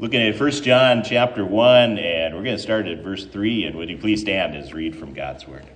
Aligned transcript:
looking 0.00 0.22
at 0.22 0.40
1 0.40 0.50
John 0.62 1.02
chapter 1.04 1.44
1, 1.44 1.98
and 1.98 2.34
we're 2.34 2.42
going 2.42 2.56
to 2.56 2.62
start 2.62 2.86
at 2.86 3.00
verse 3.00 3.26
3. 3.26 3.64
And 3.64 3.76
would 3.76 3.90
you 3.90 3.98
please 3.98 4.22
stand 4.22 4.56
as 4.56 4.72
read 4.72 4.96
from 4.96 5.12
God's 5.12 5.46
Word? 5.46 5.66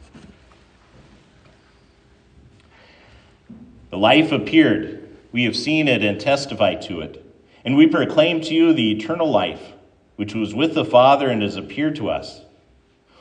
The 3.90 3.98
life 3.98 4.32
appeared. 4.32 5.14
We 5.30 5.44
have 5.44 5.54
seen 5.54 5.88
it 5.88 6.02
and 6.02 6.18
testify 6.18 6.76
to 6.76 7.02
it. 7.02 7.20
And 7.66 7.76
we 7.76 7.86
proclaim 7.86 8.40
to 8.40 8.54
you 8.54 8.72
the 8.72 8.92
eternal 8.92 9.30
life, 9.30 9.60
which 10.16 10.34
was 10.34 10.54
with 10.54 10.72
the 10.72 10.86
Father 10.86 11.28
and 11.28 11.42
has 11.42 11.56
appeared 11.56 11.96
to 11.96 12.08
us. 12.08 12.40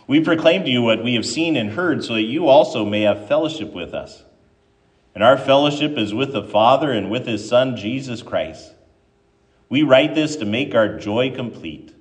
We 0.08 0.22
proclaim 0.22 0.64
to 0.64 0.70
you 0.70 0.82
what 0.82 1.04
we 1.04 1.16
have 1.16 1.26
seen 1.26 1.58
and 1.58 1.72
heard, 1.72 2.06
so 2.06 2.14
that 2.14 2.22
you 2.22 2.48
also 2.48 2.86
may 2.86 3.02
have 3.02 3.28
fellowship 3.28 3.74
with 3.74 3.94
us. 3.94 4.24
And 5.14 5.22
our 5.22 5.38
fellowship 5.38 5.98
is 5.98 6.14
with 6.14 6.32
the 6.32 6.44
Father 6.44 6.94
and 6.94 7.12
with 7.12 7.28
his 7.28 7.48
Son, 7.48 7.76
Jesus 7.76 8.22
Christ. 8.22 8.74
We 9.74 9.82
write 9.82 10.14
this 10.14 10.36
to 10.36 10.46
make 10.46 10.76
our 10.76 11.00
joy 11.00 11.32
complete. 11.32 11.96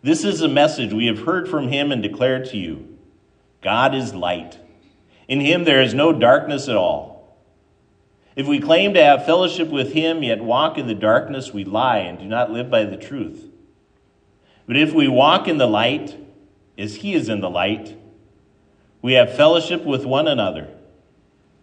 This 0.00 0.24
is 0.24 0.40
a 0.40 0.48
message 0.48 0.94
we 0.94 1.04
have 1.04 1.26
heard 1.26 1.46
from 1.46 1.68
him 1.68 1.92
and 1.92 2.02
declare 2.02 2.42
to 2.42 2.56
you 2.56 2.96
God 3.60 3.94
is 3.94 4.14
light. 4.14 4.58
In 5.28 5.40
him 5.40 5.64
there 5.64 5.82
is 5.82 5.92
no 5.92 6.10
darkness 6.10 6.66
at 6.66 6.74
all. 6.74 7.36
If 8.34 8.46
we 8.46 8.60
claim 8.60 8.94
to 8.94 9.04
have 9.04 9.26
fellowship 9.26 9.68
with 9.68 9.92
him, 9.92 10.22
yet 10.22 10.42
walk 10.42 10.78
in 10.78 10.86
the 10.86 10.94
darkness, 10.94 11.52
we 11.52 11.64
lie 11.64 11.98
and 11.98 12.18
do 12.18 12.24
not 12.24 12.50
live 12.50 12.70
by 12.70 12.84
the 12.84 12.96
truth. 12.96 13.44
But 14.66 14.78
if 14.78 14.94
we 14.94 15.06
walk 15.06 15.48
in 15.48 15.58
the 15.58 15.66
light, 15.66 16.16
as 16.78 16.96
he 16.96 17.12
is 17.12 17.28
in 17.28 17.42
the 17.42 17.50
light, 17.50 17.94
we 19.02 19.12
have 19.12 19.36
fellowship 19.36 19.84
with 19.84 20.06
one 20.06 20.26
another, 20.26 20.68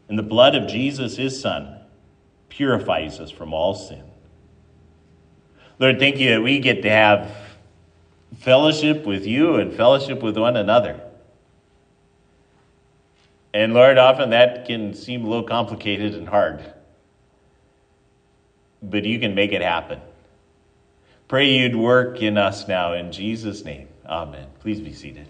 and 0.08 0.20
the 0.20 0.22
blood 0.22 0.54
of 0.54 0.68
Jesus, 0.68 1.18
his 1.18 1.42
Son, 1.42 1.80
purifies 2.50 3.20
us 3.20 3.32
from 3.32 3.52
all 3.52 3.74
sin. 3.74 4.12
Lord, 5.78 6.00
thank 6.00 6.18
you 6.18 6.30
that 6.32 6.42
we 6.42 6.60
get 6.60 6.82
to 6.84 6.90
have 6.90 7.36
fellowship 8.38 9.06
with 9.06 9.26
you 9.26 9.56
and 9.56 9.74
fellowship 9.74 10.22
with 10.22 10.38
one 10.38 10.56
another. 10.56 11.02
And 13.54 13.74
Lord, 13.74 13.98
often 13.98 14.32
that 14.32 14.66
can 14.66 14.94
seem 14.94 15.24
a 15.26 15.28
little 15.28 15.44
complicated 15.44 16.14
and 16.14 16.28
hard. 16.28 16.74
But 18.82 19.06
you 19.06 19.20
can 19.20 19.34
make 19.36 19.52
it 19.52 19.62
happen. 19.62 20.00
Pray 21.28 21.58
you'd 21.58 21.76
work 21.76 22.22
in 22.22 22.38
us 22.38 22.68
now 22.68 22.94
in 22.94 23.12
Jesus' 23.12 23.66
name. 23.66 23.88
Amen. 24.06 24.48
Please 24.60 24.80
be 24.80 24.94
seated. 24.94 25.28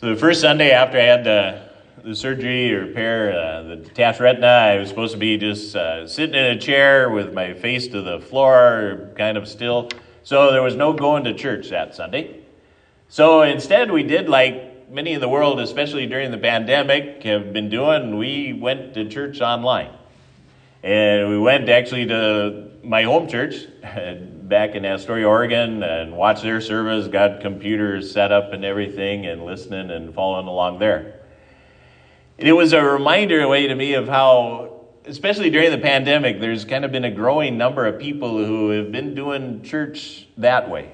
So, 0.00 0.08
the 0.08 0.16
first 0.16 0.40
Sunday 0.40 0.72
after 0.72 0.98
I 0.98 1.02
had 1.02 1.24
the, 1.24 1.71
the 2.02 2.14
surgery 2.14 2.74
or 2.74 2.86
repair, 2.86 3.32
uh, 3.38 3.62
the 3.62 3.76
detached 3.76 4.20
retina, 4.20 4.46
I 4.46 4.78
was 4.78 4.88
supposed 4.88 5.12
to 5.12 5.18
be 5.18 5.36
just 5.36 5.76
uh, 5.76 6.06
sitting 6.06 6.34
in 6.34 6.44
a 6.44 6.58
chair 6.58 7.10
with 7.10 7.32
my 7.32 7.54
face 7.54 7.88
to 7.88 8.02
the 8.02 8.20
floor, 8.20 9.10
kind 9.16 9.36
of 9.36 9.46
still. 9.46 9.90
So, 10.22 10.52
there 10.52 10.62
was 10.62 10.76
no 10.76 10.92
going 10.92 11.24
to 11.24 11.34
church 11.34 11.70
that 11.70 11.94
Sunday. 11.94 12.40
So, 13.08 13.42
instead, 13.42 13.90
we 13.90 14.02
did 14.02 14.28
like 14.28 14.90
many 14.90 15.12
in 15.12 15.20
the 15.20 15.28
world, 15.28 15.60
especially 15.60 16.06
during 16.06 16.30
the 16.30 16.38
pandemic, 16.38 17.22
have 17.22 17.52
been 17.52 17.68
doing, 17.68 18.16
we 18.18 18.52
went 18.52 18.94
to 18.94 19.08
church 19.08 19.40
online. 19.40 19.90
And 20.82 21.28
we 21.28 21.38
went 21.38 21.68
actually 21.68 22.06
to 22.06 22.70
my 22.82 23.04
home 23.04 23.28
church 23.28 23.66
back 23.82 24.74
in 24.74 24.84
Astoria, 24.84 25.28
Oregon, 25.28 25.82
and 25.82 26.16
watched 26.16 26.42
their 26.42 26.60
service, 26.60 27.08
got 27.08 27.40
computers 27.40 28.10
set 28.10 28.32
up 28.32 28.52
and 28.52 28.64
everything, 28.64 29.26
and 29.26 29.44
listening 29.44 29.90
and 29.90 30.14
following 30.14 30.46
along 30.46 30.78
there. 30.78 31.21
And 32.38 32.48
it 32.48 32.52
was 32.52 32.72
a 32.72 32.82
reminder 32.82 33.46
way 33.46 33.66
to 33.66 33.74
me 33.74 33.94
of 33.94 34.08
how, 34.08 34.80
especially 35.04 35.50
during 35.50 35.70
the 35.70 35.78
pandemic, 35.78 36.40
there's 36.40 36.64
kind 36.64 36.84
of 36.84 36.92
been 36.92 37.04
a 37.04 37.10
growing 37.10 37.58
number 37.58 37.86
of 37.86 37.98
people 37.98 38.44
who 38.44 38.70
have 38.70 38.90
been 38.90 39.14
doing 39.14 39.62
church 39.62 40.26
that 40.38 40.68
way. 40.70 40.92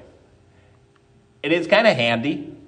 And 1.43 1.53
it's 1.53 1.67
kind 1.67 1.87
of 1.87 1.95
handy. 1.95 2.55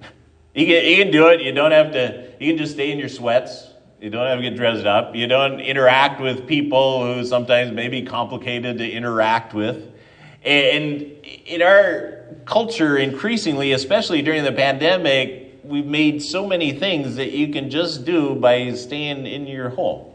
You 0.53 0.65
can, 0.65 0.85
you 0.85 0.97
can 0.97 1.13
do 1.13 1.29
it. 1.29 1.41
You 1.41 1.53
don't 1.53 1.71
have 1.71 1.93
to, 1.93 2.33
you 2.37 2.51
can 2.51 2.57
just 2.57 2.73
stay 2.73 2.91
in 2.91 2.99
your 2.99 3.07
sweats 3.07 3.71
you 4.01 4.09
don't 4.09 4.25
have 4.25 4.39
to 4.39 4.41
get 4.41 4.55
dressed 4.55 4.87
up. 4.87 5.15
You 5.15 5.27
don't 5.27 5.59
interact 5.59 6.19
with 6.19 6.47
people 6.47 7.05
who 7.05 7.23
sometimes 7.23 7.71
may 7.71 7.87
be 7.87 8.01
complicated 8.01 8.79
to 8.79 8.89
interact 8.89 9.53
with. 9.53 9.93
And 10.43 11.03
in 11.45 11.61
our 11.61 12.23
culture, 12.45 12.97
increasingly, 12.97 13.73
especially 13.73 14.23
during 14.23 14.43
the 14.43 14.51
pandemic, 14.51 15.50
we've 15.63 15.85
made 15.85 16.21
so 16.21 16.47
many 16.47 16.71
things 16.73 17.15
that 17.15 17.31
you 17.31 17.49
can 17.49 17.69
just 17.69 18.05
do 18.05 18.35
by 18.35 18.73
staying 18.73 19.25
in 19.27 19.47
your 19.47 19.69
home. 19.69 20.07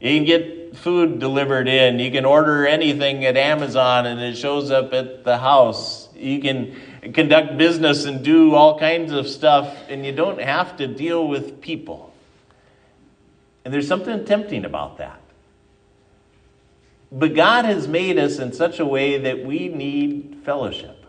You 0.00 0.16
can 0.18 0.24
get 0.24 0.76
food 0.76 1.18
delivered 1.18 1.68
in. 1.68 1.98
You 1.98 2.10
can 2.10 2.24
order 2.24 2.66
anything 2.66 3.24
at 3.24 3.36
Amazon 3.36 4.06
and 4.06 4.20
it 4.20 4.36
shows 4.36 4.70
up 4.70 4.92
at 4.92 5.24
the 5.24 5.38
house. 5.38 6.08
You 6.14 6.40
can 6.40 6.76
conduct 7.12 7.56
business 7.56 8.04
and 8.04 8.24
do 8.24 8.54
all 8.54 8.78
kinds 8.78 9.12
of 9.12 9.28
stuff, 9.28 9.76
and 9.88 10.06
you 10.06 10.12
don't 10.12 10.40
have 10.40 10.76
to 10.78 10.86
deal 10.86 11.26
with 11.26 11.60
people. 11.60 12.14
And 13.64 13.72
there's 13.72 13.88
something 13.88 14.24
tempting 14.24 14.64
about 14.64 14.98
that. 14.98 15.20
But 17.10 17.34
God 17.34 17.64
has 17.64 17.86
made 17.86 18.18
us 18.18 18.38
in 18.38 18.52
such 18.52 18.80
a 18.80 18.86
way 18.86 19.18
that 19.18 19.44
we 19.44 19.68
need 19.68 20.40
fellowship. 20.44 21.03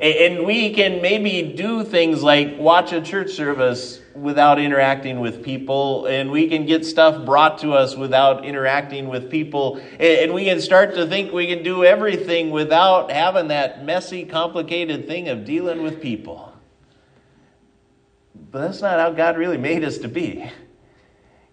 And 0.00 0.44
we 0.44 0.74
can 0.74 1.00
maybe 1.00 1.54
do 1.54 1.84
things 1.84 2.22
like 2.22 2.58
watch 2.58 2.92
a 2.92 3.00
church 3.00 3.32
service 3.32 4.00
without 4.14 4.58
interacting 4.58 5.20
with 5.20 5.42
people, 5.42 6.06
and 6.06 6.30
we 6.30 6.48
can 6.48 6.66
get 6.66 6.84
stuff 6.84 7.24
brought 7.24 7.58
to 7.58 7.72
us 7.72 7.96
without 7.96 8.44
interacting 8.44 9.08
with 9.08 9.30
people, 9.30 9.80
and 9.98 10.32
we 10.32 10.44
can 10.44 10.60
start 10.60 10.94
to 10.94 11.06
think 11.06 11.32
we 11.32 11.46
can 11.46 11.62
do 11.62 11.84
everything 11.84 12.50
without 12.50 13.10
having 13.10 13.48
that 13.48 13.84
messy, 13.84 14.24
complicated 14.24 15.06
thing 15.06 15.28
of 15.28 15.44
dealing 15.44 15.82
with 15.82 16.00
people. 16.00 16.52
But 18.50 18.60
that's 18.62 18.80
not 18.80 19.00
how 19.00 19.10
God 19.10 19.36
really 19.36 19.58
made 19.58 19.82
us 19.84 19.98
to 19.98 20.08
be. 20.08 20.48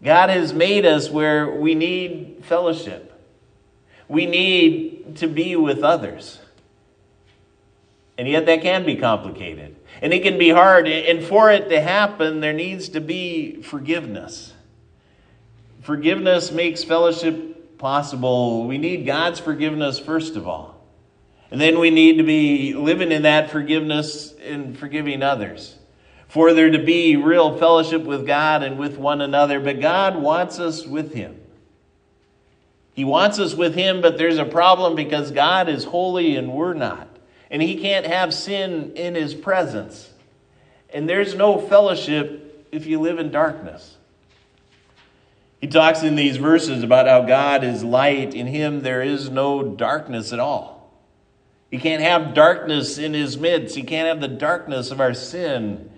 God 0.04 0.30
has 0.30 0.54
made 0.54 0.86
us 0.86 1.10
where 1.10 1.50
we 1.56 1.74
need 1.74 2.42
fellowship. 2.44 3.08
We 4.08 4.26
need 4.26 5.16
to 5.18 5.28
be 5.28 5.56
with 5.56 5.84
others. 5.84 6.41
And 8.18 8.28
yet 8.28 8.46
that 8.46 8.62
can 8.62 8.86
be 8.86 8.96
complicated. 8.96 9.78
And 10.02 10.14
it 10.14 10.24
can 10.24 10.38
be 10.38 10.50
hard. 10.50 10.88
And 10.88 11.24
for 11.24 11.52
it 11.52 11.70
to 11.70 11.82
happen, 11.82 12.40
there 12.40 12.54
needs 12.54 12.90
to 12.90 13.02
be 13.02 13.62
forgiveness. 13.62 14.54
Forgiveness 15.82 16.52
makes 16.52 16.84
fellowship 16.84 17.78
possible. 17.78 18.68
We 18.68 18.78
need 18.78 19.06
God's 19.06 19.40
forgiveness, 19.40 20.00
first 20.00 20.36
of 20.36 20.48
all. 20.48 20.86
And 21.50 21.60
then 21.60 21.80
we 21.80 21.90
need 21.90 22.18
to 22.18 22.24
be 22.24 22.74
living 22.74 23.12
in 23.12 23.24
that 23.24 23.50
forgiveness 23.50 24.34
and 24.34 24.78
forgiving 24.78 25.24
others 25.24 25.78
for 26.32 26.54
there 26.54 26.72
to 26.72 26.80
be 26.80 27.18
real 27.18 27.58
fellowship 27.58 28.04
with 28.04 28.26
God 28.26 28.64
and 28.64 28.80
with 28.80 28.98
one 28.98 29.20
another. 29.20 29.60
But 29.60 29.82
God 29.82 30.16
wants 30.16 30.60
us 30.60 30.88
with 30.88 31.14
Him. 31.14 31.38
He 32.94 33.04
wants 33.04 33.38
us 33.38 33.54
with 33.54 33.76
Him, 33.76 34.00
but 34.00 34.18
there's 34.18 34.38
a 34.38 34.46
problem 34.46 34.96
because 34.96 35.32
God 35.32 35.68
is 35.68 35.84
holy 35.84 36.38
and 36.38 36.54
we're 36.54 36.74
not. 36.74 37.11
And 37.52 37.62
He 37.62 37.80
can't 37.80 38.08
have 38.08 38.34
sin 38.34 38.94
in 38.96 39.14
His 39.14 39.36
presence. 39.36 40.10
And 40.92 41.08
there's 41.08 41.36
no 41.36 41.60
fellowship 41.60 42.68
if 42.72 42.88
you 42.88 43.00
live 43.00 43.20
in 43.20 43.30
darkness. 43.30 43.98
He 45.60 45.68
talks 45.68 46.02
in 46.02 46.16
these 46.16 46.38
verses 46.38 46.82
about 46.82 47.06
how 47.06 47.22
God 47.22 47.64
is 47.64 47.84
light. 47.84 48.34
In 48.34 48.48
Him, 48.48 48.82
there 48.82 49.04
is 49.04 49.30
no 49.30 49.62
darkness 49.62 50.34
at 50.34 50.40
all. 50.40 50.92
He 51.70 51.78
can't 51.78 52.02
have 52.02 52.34
darkness 52.34 52.98
in 52.98 53.14
His 53.14 53.38
midst. 53.38 53.76
He 53.76 53.84
can't 53.84 54.08
have 54.08 54.22
the 54.22 54.36
darkness 54.36 54.90
of 54.90 55.00
our 55.00 55.14
sin 55.14 55.92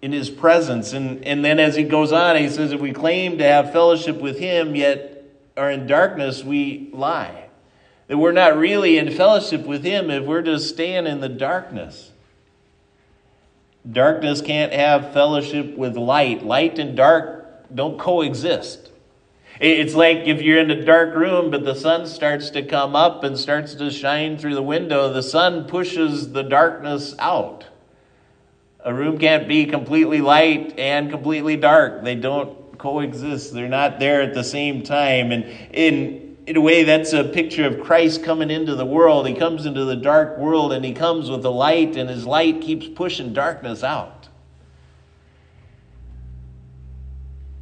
in 0.00 0.12
his 0.12 0.30
presence. 0.30 0.92
And, 0.92 1.24
and 1.24 1.44
then 1.44 1.58
as 1.58 1.76
he 1.76 1.82
goes 1.82 2.12
on, 2.12 2.36
he 2.36 2.48
says, 2.48 2.72
if 2.72 2.80
we 2.80 2.92
claim 2.92 3.38
to 3.38 3.44
have 3.44 3.72
fellowship 3.72 4.20
with 4.20 4.38
him, 4.38 4.74
yet 4.74 5.24
are 5.56 5.70
in 5.70 5.86
darkness, 5.86 6.44
we 6.44 6.90
lie. 6.92 7.47
That 8.08 8.18
we're 8.18 8.32
not 8.32 8.56
really 8.56 8.98
in 8.98 9.10
fellowship 9.10 9.64
with 9.64 9.84
him 9.84 10.10
if 10.10 10.24
we're 10.24 10.42
just 10.42 10.68
staying 10.68 11.06
in 11.06 11.20
the 11.20 11.28
darkness. 11.28 12.10
Darkness 13.90 14.40
can't 14.40 14.72
have 14.72 15.12
fellowship 15.12 15.76
with 15.76 15.96
light. 15.96 16.44
Light 16.44 16.78
and 16.78 16.96
dark 16.96 17.74
don't 17.74 17.98
coexist. 17.98 18.90
It's 19.60 19.94
like 19.94 20.18
if 20.18 20.40
you're 20.40 20.60
in 20.60 20.70
a 20.70 20.84
dark 20.84 21.14
room, 21.14 21.50
but 21.50 21.64
the 21.64 21.74
sun 21.74 22.06
starts 22.06 22.50
to 22.50 22.62
come 22.62 22.94
up 22.94 23.24
and 23.24 23.36
starts 23.36 23.74
to 23.74 23.90
shine 23.90 24.38
through 24.38 24.54
the 24.54 24.62
window, 24.62 25.12
the 25.12 25.22
sun 25.22 25.64
pushes 25.66 26.32
the 26.32 26.42
darkness 26.42 27.14
out. 27.18 27.66
A 28.84 28.94
room 28.94 29.18
can't 29.18 29.48
be 29.48 29.66
completely 29.66 30.20
light 30.20 30.78
and 30.78 31.10
completely 31.10 31.56
dark. 31.56 32.04
They 32.04 32.14
don't 32.14 32.78
coexist. 32.78 33.52
They're 33.52 33.68
not 33.68 33.98
there 33.98 34.22
at 34.22 34.34
the 34.34 34.44
same 34.44 34.84
time. 34.84 35.32
And 35.32 35.44
in, 35.74 36.27
in 36.48 36.56
a 36.56 36.62
way, 36.62 36.82
that's 36.82 37.12
a 37.12 37.24
picture 37.24 37.66
of 37.66 37.78
Christ 37.78 38.24
coming 38.24 38.50
into 38.50 38.74
the 38.74 38.86
world. 38.86 39.28
He 39.28 39.34
comes 39.34 39.66
into 39.66 39.84
the 39.84 39.96
dark 39.96 40.38
world 40.38 40.72
and 40.72 40.82
he 40.82 40.94
comes 40.94 41.28
with 41.28 41.42
the 41.42 41.52
light, 41.52 41.94
and 41.94 42.08
his 42.08 42.24
light 42.24 42.62
keeps 42.62 42.88
pushing 42.88 43.34
darkness 43.34 43.84
out. 43.84 44.28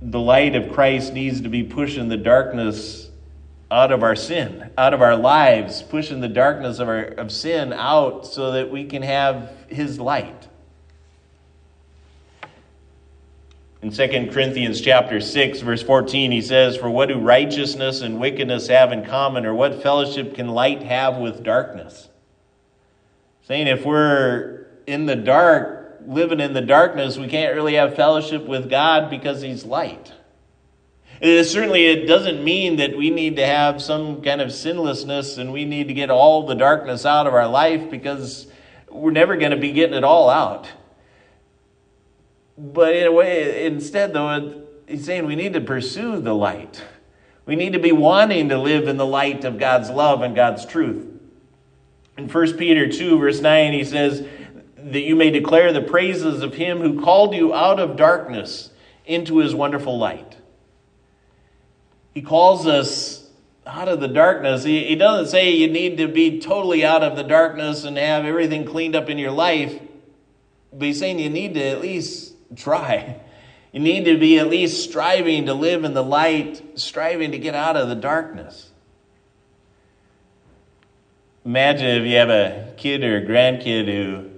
The 0.01 0.21
light 0.21 0.55
of 0.55 0.73
Christ 0.73 1.13
needs 1.13 1.41
to 1.41 1.49
be 1.49 1.65
pushing 1.65 2.09
the 2.09 2.17
darkness 2.17 3.11
out 3.73 3.91
of 3.91 4.05
our 4.05 4.15
sin, 4.15 4.71
out 4.79 4.95
of 4.95 5.03
our 5.03 5.17
lives, 5.17 5.83
pushing 5.83 6.21
the 6.21 6.29
darkness 6.29 6.79
of, 6.79 6.87
our, 6.89 7.07
of 7.07 7.33
sin 7.33 7.73
out 7.73 8.25
so 8.25 8.53
that 8.53 8.71
we 8.71 8.85
can 8.85 9.03
have 9.03 9.51
His 9.67 9.99
light. 9.99 10.46
In 13.83 13.91
2 13.91 14.31
Corinthians 14.33 14.81
chapter 14.81 15.21
6 15.21 15.61
verse 15.61 15.83
14 15.83 16.33
he 16.33 16.41
says 16.41 16.77
for 16.77 16.89
what 16.89 17.09
do 17.09 17.19
righteousness 17.19 18.01
and 18.01 18.19
wickedness 18.19 18.69
have 18.69 18.91
in 18.91 19.05
common 19.05 19.45
or 19.45 19.55
what 19.55 19.83
fellowship 19.83 20.35
can 20.35 20.49
light 20.49 20.83
have 20.83 21.19
with 21.19 21.45
darkness? 21.45 22.09
Saying 23.43 23.67
if 23.67 23.85
we're 23.85 24.67
in 24.87 25.07
the 25.07 25.17
dark, 25.17 26.01
living 26.07 26.41
in 26.41 26.53
the 26.53 26.63
darkness, 26.63 27.17
we 27.17 27.29
can't 27.29 27.55
really 27.55 27.75
have 27.75 27.95
fellowship 27.95 28.47
with 28.47 28.71
God 28.71 29.11
because 29.11 29.43
he's 29.43 29.65
light. 29.65 30.13
It 31.21 31.45
certainly 31.45 31.87
it 31.87 32.07
doesn't 32.07 32.45
mean 32.45 32.77
that 32.77 32.97
we 32.97 33.11
need 33.11 33.37
to 33.37 33.47
have 33.47 33.81
some 33.81 34.23
kind 34.23 34.41
of 34.41 34.53
sinlessness 34.53 35.39
and 35.39 35.53
we 35.53 35.65
need 35.65 35.89
to 35.89 35.95
get 35.95 36.11
all 36.11 36.47
the 36.47 36.55
darkness 36.55 37.07
out 37.07 37.27
of 37.27 37.35
our 37.35 37.49
life 37.49 37.91
because 37.91 38.47
we're 38.91 39.11
never 39.11 39.37
going 39.37 39.53
to 39.53 39.57
be 39.57 39.73
getting 39.73 39.97
it 39.97 40.05
all 40.05 40.29
out. 40.29 40.69
But 42.59 42.97
in 42.97 43.07
a 43.07 43.13
way, 43.13 43.67
instead, 43.67 44.13
though, 44.13 44.63
he's 44.87 45.05
saying 45.05 45.27
we 45.27 45.37
need 45.37 45.53
to 45.53 45.61
pursue 45.61 46.21
the 46.21 46.35
light. 46.35 46.83
We 47.45 47.55
need 47.55 47.75
to 47.75 47.79
be 47.79 47.93
wanting 47.93 48.49
to 48.49 48.59
live 48.59 48.89
in 48.89 48.97
the 48.97 49.07
light 49.07 49.45
of 49.45 49.59
God's 49.59 49.91
love 49.91 50.23
and 50.23 50.35
God's 50.35 50.65
truth. 50.65 51.07
In 52.17 52.29
1 52.29 52.57
Peter 52.57 52.89
2, 52.89 53.19
verse 53.19 53.41
9, 53.41 53.73
he 53.73 53.85
says, 53.85 54.27
That 54.77 55.01
you 55.01 55.15
may 55.15 55.31
declare 55.31 55.73
the 55.73 55.83
praises 55.83 56.43
of 56.43 56.55
him 56.55 56.81
who 56.81 57.01
called 57.01 57.35
you 57.35 57.55
out 57.55 57.79
of 57.79 57.97
darkness 57.97 58.71
into 59.05 59.39
his 59.39 59.55
wonderful 59.55 59.99
light. 59.99 60.37
He 62.15 62.23
calls 62.23 62.67
us 62.67 63.29
out 63.67 63.89
of 63.89 64.01
the 64.01 64.09
darkness. 64.09 64.65
He, 64.65 64.85
he 64.85 64.97
doesn't 64.97 65.31
say 65.31 65.51
you 65.51 65.69
need 65.69 65.99
to 65.99 66.09
be 66.09 66.41
totally 66.41 66.85
out 66.85 67.03
of 67.03 67.17
the 67.17 67.23
darkness 67.23 67.85
and 67.85 67.99
have 67.99 68.25
everything 68.25 68.65
cleaned 68.65 68.97
up 68.97 69.11
in 69.11 69.19
your 69.19 69.33
life, 69.33 69.79
but 70.73 70.87
he's 70.87 70.99
saying 70.99 71.19
you 71.19 71.29
need 71.29 71.55
to 71.55 71.63
at 71.63 71.81
least 71.81 72.36
try. 72.55 73.21
You 73.73 73.81
need 73.81 74.05
to 74.05 74.19
be 74.19 74.39
at 74.39 74.49
least 74.49 74.89
striving 74.89 75.47
to 75.47 75.55
live 75.55 75.85
in 75.85 75.93
the 75.93 76.03
light, 76.03 76.63
striving 76.77 77.33
to 77.33 77.39
get 77.39 77.55
out 77.55 77.77
of 77.77 77.89
the 77.89 77.95
darkness. 77.95 78.71
Imagine 81.45 81.87
if 81.87 82.07
you 82.07 82.17
have 82.17 82.31
a 82.31 82.75
kid 82.77 83.05
or 83.05 83.19
a 83.19 83.23
grandkid 83.23 83.87
who 83.87 84.31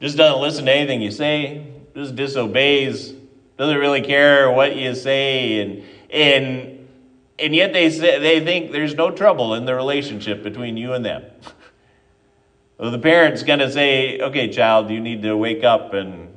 just 0.00 0.16
doesn't 0.16 0.40
listen 0.40 0.64
to 0.66 0.72
anything 0.72 1.02
you 1.02 1.10
say, 1.10 1.66
just 1.94 2.14
disobeys, 2.14 3.12
doesn't 3.56 3.76
really 3.76 4.00
care 4.00 4.50
what 4.50 4.76
you 4.76 4.94
say, 4.94 5.60
and 5.60 5.82
and 6.10 6.88
and 7.38 7.54
yet 7.54 7.72
they 7.72 7.90
say 7.90 8.18
they 8.18 8.44
think 8.44 8.70
there's 8.70 8.94
no 8.94 9.10
trouble 9.10 9.54
in 9.54 9.64
the 9.66 9.74
relationship 9.74 10.42
between 10.42 10.76
you 10.76 10.92
and 10.92 11.04
them. 11.04 11.24
well, 12.78 12.92
the 12.92 12.98
parent's 12.98 13.42
going 13.42 13.58
to 13.58 13.70
say, 13.70 14.20
"Okay, 14.20 14.48
child, 14.48 14.88
you 14.88 15.00
need 15.00 15.22
to 15.22 15.36
wake 15.36 15.64
up 15.64 15.92
and 15.92 16.27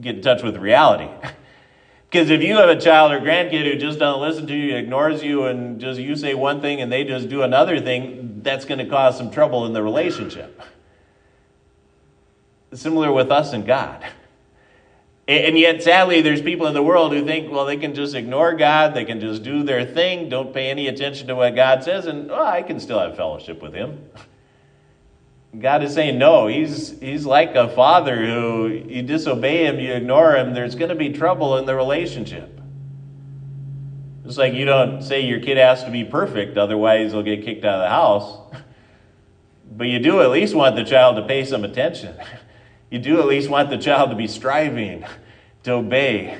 get 0.00 0.16
in 0.16 0.22
touch 0.22 0.42
with 0.42 0.56
reality. 0.56 1.08
Because 2.10 2.30
if 2.30 2.42
you 2.42 2.56
have 2.56 2.70
a 2.70 2.80
child 2.80 3.12
or 3.12 3.20
grandkid 3.20 3.70
who 3.70 3.78
just 3.78 3.98
doesn't 3.98 4.22
listen 4.22 4.46
to 4.46 4.56
you, 4.56 4.76
ignores 4.76 5.22
you, 5.22 5.44
and 5.44 5.78
just 5.78 6.00
you 6.00 6.16
say 6.16 6.32
one 6.32 6.62
thing 6.62 6.80
and 6.80 6.90
they 6.90 7.04
just 7.04 7.28
do 7.28 7.42
another 7.42 7.80
thing, 7.80 8.40
that's 8.42 8.64
going 8.64 8.78
to 8.78 8.86
cause 8.86 9.18
some 9.18 9.30
trouble 9.30 9.66
in 9.66 9.74
the 9.74 9.82
relationship. 9.82 10.62
Similar 12.72 13.12
with 13.12 13.30
us 13.30 13.52
and 13.52 13.66
God. 13.66 14.06
And 15.26 15.58
yet, 15.58 15.82
sadly, 15.82 16.22
there's 16.22 16.40
people 16.40 16.66
in 16.66 16.72
the 16.72 16.82
world 16.82 17.12
who 17.12 17.22
think, 17.26 17.52
well, 17.52 17.66
they 17.66 17.76
can 17.76 17.94
just 17.94 18.14
ignore 18.14 18.54
God, 18.54 18.94
they 18.94 19.04
can 19.04 19.20
just 19.20 19.42
do 19.42 19.62
their 19.62 19.84
thing, 19.84 20.30
don't 20.30 20.54
pay 20.54 20.70
any 20.70 20.86
attention 20.86 21.26
to 21.26 21.34
what 21.34 21.54
God 21.54 21.84
says, 21.84 22.06
and 22.06 22.30
oh, 22.30 22.42
I 22.42 22.62
can 22.62 22.80
still 22.80 22.98
have 22.98 23.14
fellowship 23.14 23.60
with 23.60 23.74
Him. 23.74 24.08
God 25.56 25.82
is 25.82 25.94
saying, 25.94 26.18
no, 26.18 26.46
he's, 26.46 26.98
he's 27.00 27.24
like 27.24 27.54
a 27.54 27.68
father 27.68 28.16
who 28.26 28.68
you 28.68 29.02
disobey 29.02 29.66
him, 29.66 29.80
you 29.80 29.92
ignore 29.92 30.36
him, 30.36 30.52
there's 30.52 30.74
going 30.74 30.90
to 30.90 30.94
be 30.94 31.10
trouble 31.10 31.56
in 31.56 31.64
the 31.64 31.74
relationship. 31.74 32.60
It's 34.26 34.36
like 34.36 34.52
you 34.52 34.66
don't 34.66 35.00
say 35.02 35.22
your 35.22 35.40
kid 35.40 35.56
has 35.56 35.84
to 35.84 35.90
be 35.90 36.04
perfect, 36.04 36.58
otherwise 36.58 37.12
they'll 37.12 37.22
get 37.22 37.44
kicked 37.44 37.64
out 37.64 37.76
of 37.76 37.82
the 37.82 37.88
house. 37.88 38.62
But 39.70 39.88
you 39.88 39.98
do 39.98 40.22
at 40.22 40.30
least 40.30 40.54
want 40.54 40.76
the 40.76 40.82
child 40.82 41.16
to 41.16 41.22
pay 41.26 41.44
some 41.44 41.64
attention. 41.64 42.16
You 42.90 42.98
do 42.98 43.20
at 43.20 43.26
least 43.26 43.50
want 43.50 43.68
the 43.68 43.76
child 43.76 44.08
to 44.08 44.16
be 44.16 44.26
striving 44.26 45.04
to 45.64 45.72
obey. 45.72 46.38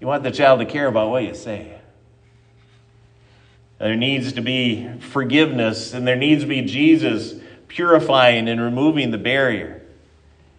You 0.00 0.06
want 0.06 0.22
the 0.22 0.30
child 0.30 0.60
to 0.60 0.66
care 0.66 0.86
about 0.86 1.10
what 1.10 1.24
you 1.24 1.34
say. 1.34 1.80
There 3.78 3.96
needs 3.96 4.34
to 4.34 4.40
be 4.40 4.88
forgiveness, 5.00 5.94
and 5.94 6.06
there 6.06 6.14
needs 6.14 6.42
to 6.42 6.48
be 6.48 6.62
Jesus 6.62 7.41
purifying 7.74 8.48
and 8.48 8.60
removing 8.60 9.10
the 9.10 9.18
barrier. 9.18 9.82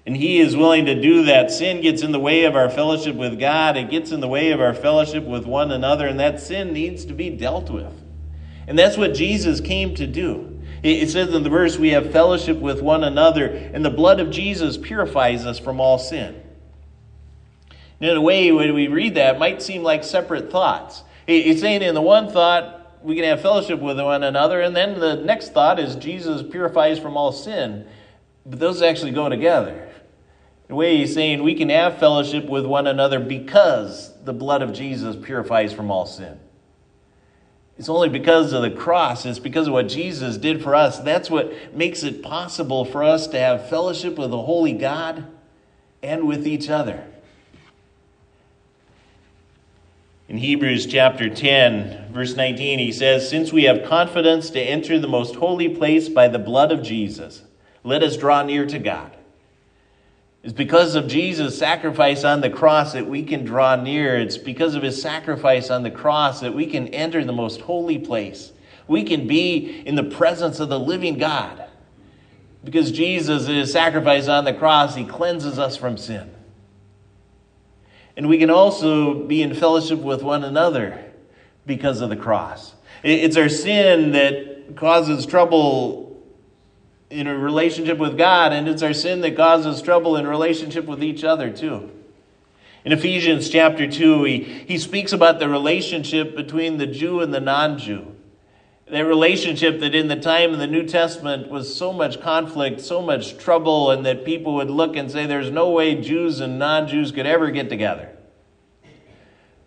And 0.05 0.17
He 0.17 0.39
is 0.39 0.55
willing 0.55 0.85
to 0.85 0.99
do 0.99 1.25
that. 1.25 1.51
Sin 1.51 1.81
gets 1.81 2.01
in 2.01 2.11
the 2.11 2.19
way 2.19 2.43
of 2.43 2.55
our 2.55 2.69
fellowship 2.69 3.15
with 3.15 3.39
God, 3.39 3.77
it 3.77 3.89
gets 3.89 4.11
in 4.11 4.19
the 4.19 4.27
way 4.27 4.51
of 4.51 4.59
our 4.59 4.73
fellowship 4.73 5.23
with 5.23 5.45
one 5.45 5.71
another, 5.71 6.07
and 6.07 6.19
that 6.19 6.41
sin 6.41 6.73
needs 6.73 7.05
to 7.05 7.13
be 7.13 7.29
dealt 7.29 7.69
with. 7.69 7.93
And 8.67 8.77
that's 8.77 8.97
what 8.97 9.13
Jesus 9.13 9.61
came 9.61 9.95
to 9.95 10.07
do. 10.07 10.49
It 10.81 11.09
says 11.09 11.33
in 11.33 11.43
the 11.43 11.49
verse, 11.49 11.77
we 11.77 11.91
have 11.91 12.11
fellowship 12.11 12.57
with 12.57 12.81
one 12.81 13.05
another, 13.05 13.47
and 13.47 13.85
the 13.85 13.89
blood 13.89 14.19
of 14.19 14.31
Jesus 14.31 14.77
purifies 14.77 15.45
us 15.45 15.57
from 15.57 15.79
all 15.79 15.97
sin. 15.97 16.41
And 18.01 18.11
in 18.11 18.17
a 18.17 18.21
way, 18.21 18.51
when 18.51 18.73
we 18.73 18.89
read 18.89 19.15
that, 19.15 19.35
it 19.35 19.39
might 19.39 19.61
seem 19.61 19.81
like 19.81 20.03
separate 20.03 20.51
thoughts. 20.51 21.03
It's 21.25 21.61
saying 21.61 21.83
in 21.83 21.95
the 21.95 22.01
one 22.01 22.29
thought, 22.29 22.82
we 23.03 23.15
can 23.15 23.25
have 23.25 23.41
fellowship 23.41 23.79
with 23.79 23.99
one 23.99 24.23
another. 24.23 24.61
And 24.61 24.75
then 24.75 24.99
the 24.99 25.15
next 25.15 25.53
thought 25.53 25.79
is 25.79 25.95
Jesus 25.95 26.41
purifies 26.49 26.99
from 26.99 27.17
all 27.17 27.31
sin. 27.31 27.85
But 28.45 28.59
those 28.59 28.81
actually 28.81 29.11
go 29.11 29.29
together. 29.29 29.89
The 30.67 30.75
way 30.75 30.97
he's 30.97 31.13
saying 31.13 31.43
we 31.43 31.55
can 31.55 31.69
have 31.69 31.99
fellowship 31.99 32.45
with 32.45 32.65
one 32.65 32.87
another 32.87 33.19
because 33.19 34.11
the 34.23 34.33
blood 34.33 34.61
of 34.61 34.73
Jesus 34.73 35.15
purifies 35.15 35.73
from 35.73 35.91
all 35.91 36.05
sin. 36.05 36.39
It's 37.77 37.89
only 37.89 38.09
because 38.09 38.53
of 38.53 38.61
the 38.61 38.71
cross, 38.71 39.25
it's 39.25 39.39
because 39.39 39.67
of 39.67 39.73
what 39.73 39.87
Jesus 39.87 40.37
did 40.37 40.61
for 40.61 40.75
us. 40.75 40.99
That's 40.99 41.29
what 41.29 41.75
makes 41.75 42.03
it 42.03 42.21
possible 42.21 42.85
for 42.85 43.03
us 43.03 43.27
to 43.27 43.39
have 43.39 43.69
fellowship 43.69 44.17
with 44.17 44.29
the 44.29 44.41
Holy 44.41 44.73
God 44.73 45.25
and 46.03 46.27
with 46.27 46.47
each 46.47 46.69
other. 46.69 47.05
In 50.29 50.37
Hebrews 50.37 50.85
chapter 50.87 51.29
10, 51.29 52.13
verse 52.13 52.35
19, 52.35 52.79
he 52.79 52.91
says, 52.91 53.29
Since 53.29 53.51
we 53.51 53.63
have 53.63 53.87
confidence 53.87 54.49
to 54.51 54.61
enter 54.61 54.97
the 54.97 55.07
most 55.07 55.35
holy 55.35 55.69
place 55.69 56.07
by 56.07 56.29
the 56.29 56.39
blood 56.39 56.71
of 56.71 56.81
Jesus, 56.81 57.43
let 57.83 58.03
us 58.03 58.15
draw 58.15 58.41
near 58.43 58.65
to 58.65 58.79
God. 58.79 59.11
It's 60.41 60.53
because 60.53 60.95
of 60.95 61.07
Jesus' 61.07 61.57
sacrifice 61.57 62.23
on 62.23 62.41
the 62.41 62.49
cross 62.49 62.93
that 62.93 63.07
we 63.07 63.23
can 63.23 63.45
draw 63.45 63.75
near. 63.75 64.17
It's 64.17 64.37
because 64.37 64.75
of 64.75 64.83
his 64.83 65.01
sacrifice 65.01 65.69
on 65.69 65.83
the 65.83 65.91
cross 65.91 66.41
that 66.41 66.53
we 66.53 66.67
can 66.67 66.89
enter 66.89 67.23
the 67.23 67.33
most 67.33 67.61
holy 67.61 67.97
place. 67.97 68.51
We 68.87 69.03
can 69.03 69.27
be 69.27 69.81
in 69.85 69.95
the 69.95 70.03
presence 70.03 70.59
of 70.59 70.69
the 70.69 70.79
living 70.79 71.17
God. 71.17 71.65
Because 72.63 72.91
Jesus, 72.91 73.47
his 73.47 73.71
sacrifice 73.71 74.27
on 74.27 74.45
the 74.45 74.53
cross, 74.53 74.95
he 74.95 75.05
cleanses 75.05 75.59
us 75.59 75.77
from 75.77 75.97
sin. 75.97 76.29
And 78.15 78.29
we 78.29 78.37
can 78.37 78.49
also 78.49 79.13
be 79.13 79.41
in 79.41 79.55
fellowship 79.55 79.99
with 79.99 80.21
one 80.21 80.43
another 80.43 81.11
because 81.65 82.01
of 82.01 82.09
the 82.09 82.15
cross. 82.15 82.73
It's 83.03 83.37
our 83.37 83.49
sin 83.49 84.11
that 84.11 84.75
causes 84.75 85.25
trouble 85.25 86.21
in 87.09 87.27
a 87.27 87.37
relationship 87.37 87.97
with 87.97 88.17
God, 88.17 88.53
and 88.53 88.67
it's 88.67 88.81
our 88.81 88.93
sin 88.93 89.21
that 89.21 89.35
causes 89.35 89.81
trouble 89.81 90.17
in 90.17 90.27
relationship 90.27 90.85
with 90.85 91.03
each 91.03 91.23
other, 91.23 91.51
too. 91.51 91.91
In 92.85 92.91
Ephesians 92.91 93.49
chapter 93.49 93.89
2, 93.89 94.23
he, 94.23 94.39
he 94.39 94.77
speaks 94.77 95.13
about 95.13 95.39
the 95.39 95.47
relationship 95.47 96.35
between 96.35 96.77
the 96.77 96.87
Jew 96.87 97.21
and 97.21 97.33
the 97.33 97.39
non 97.39 97.77
Jew. 97.77 98.12
That 98.93 99.07
relationship 99.07 99.79
that 99.79 99.95
in 99.95 100.07
the 100.07 100.15
time 100.15 100.53
of 100.53 100.59
the 100.59 100.67
New 100.67 100.85
Testament 100.85 101.49
was 101.49 101.75
so 101.75 101.91
much 101.91 102.21
conflict, 102.21 102.79
so 102.79 103.01
much 103.01 103.39
trouble, 103.39 103.89
and 103.89 104.05
that 104.05 104.23
people 104.23 104.53
would 104.53 104.69
look 104.69 104.95
and 104.95 105.09
say, 105.09 105.25
There's 105.25 105.49
no 105.49 105.71
way 105.71 105.99
Jews 105.99 106.39
and 106.39 106.59
non 106.59 106.87
Jews 106.87 107.11
could 107.11 107.25
ever 107.25 107.49
get 107.49 107.69
together. 107.69 108.15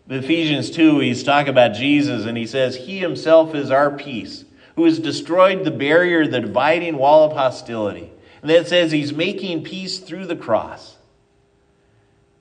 In 0.09 0.23
Ephesians 0.23 0.71
2, 0.71 1.01
he's 1.01 1.25
talking 1.25 1.49
about 1.49 1.75
Jesus, 1.75 2.25
and 2.25 2.39
he 2.39 2.47
says, 2.47 2.77
He 2.77 2.99
himself 2.99 3.53
is 3.53 3.73
our 3.73 3.91
peace, 3.91 4.45
who 4.77 4.85
has 4.85 5.01
destroyed 5.01 5.65
the 5.65 5.73
barrier, 5.73 6.29
the 6.29 6.43
dividing 6.43 6.97
wall 6.97 7.29
of 7.29 7.37
hostility. 7.37 8.13
And 8.43 8.49
then 8.49 8.63
it 8.63 8.69
says, 8.69 8.93
He's 8.93 9.13
making 9.13 9.65
peace 9.65 9.99
through 9.99 10.27
the 10.27 10.37
cross. 10.37 10.99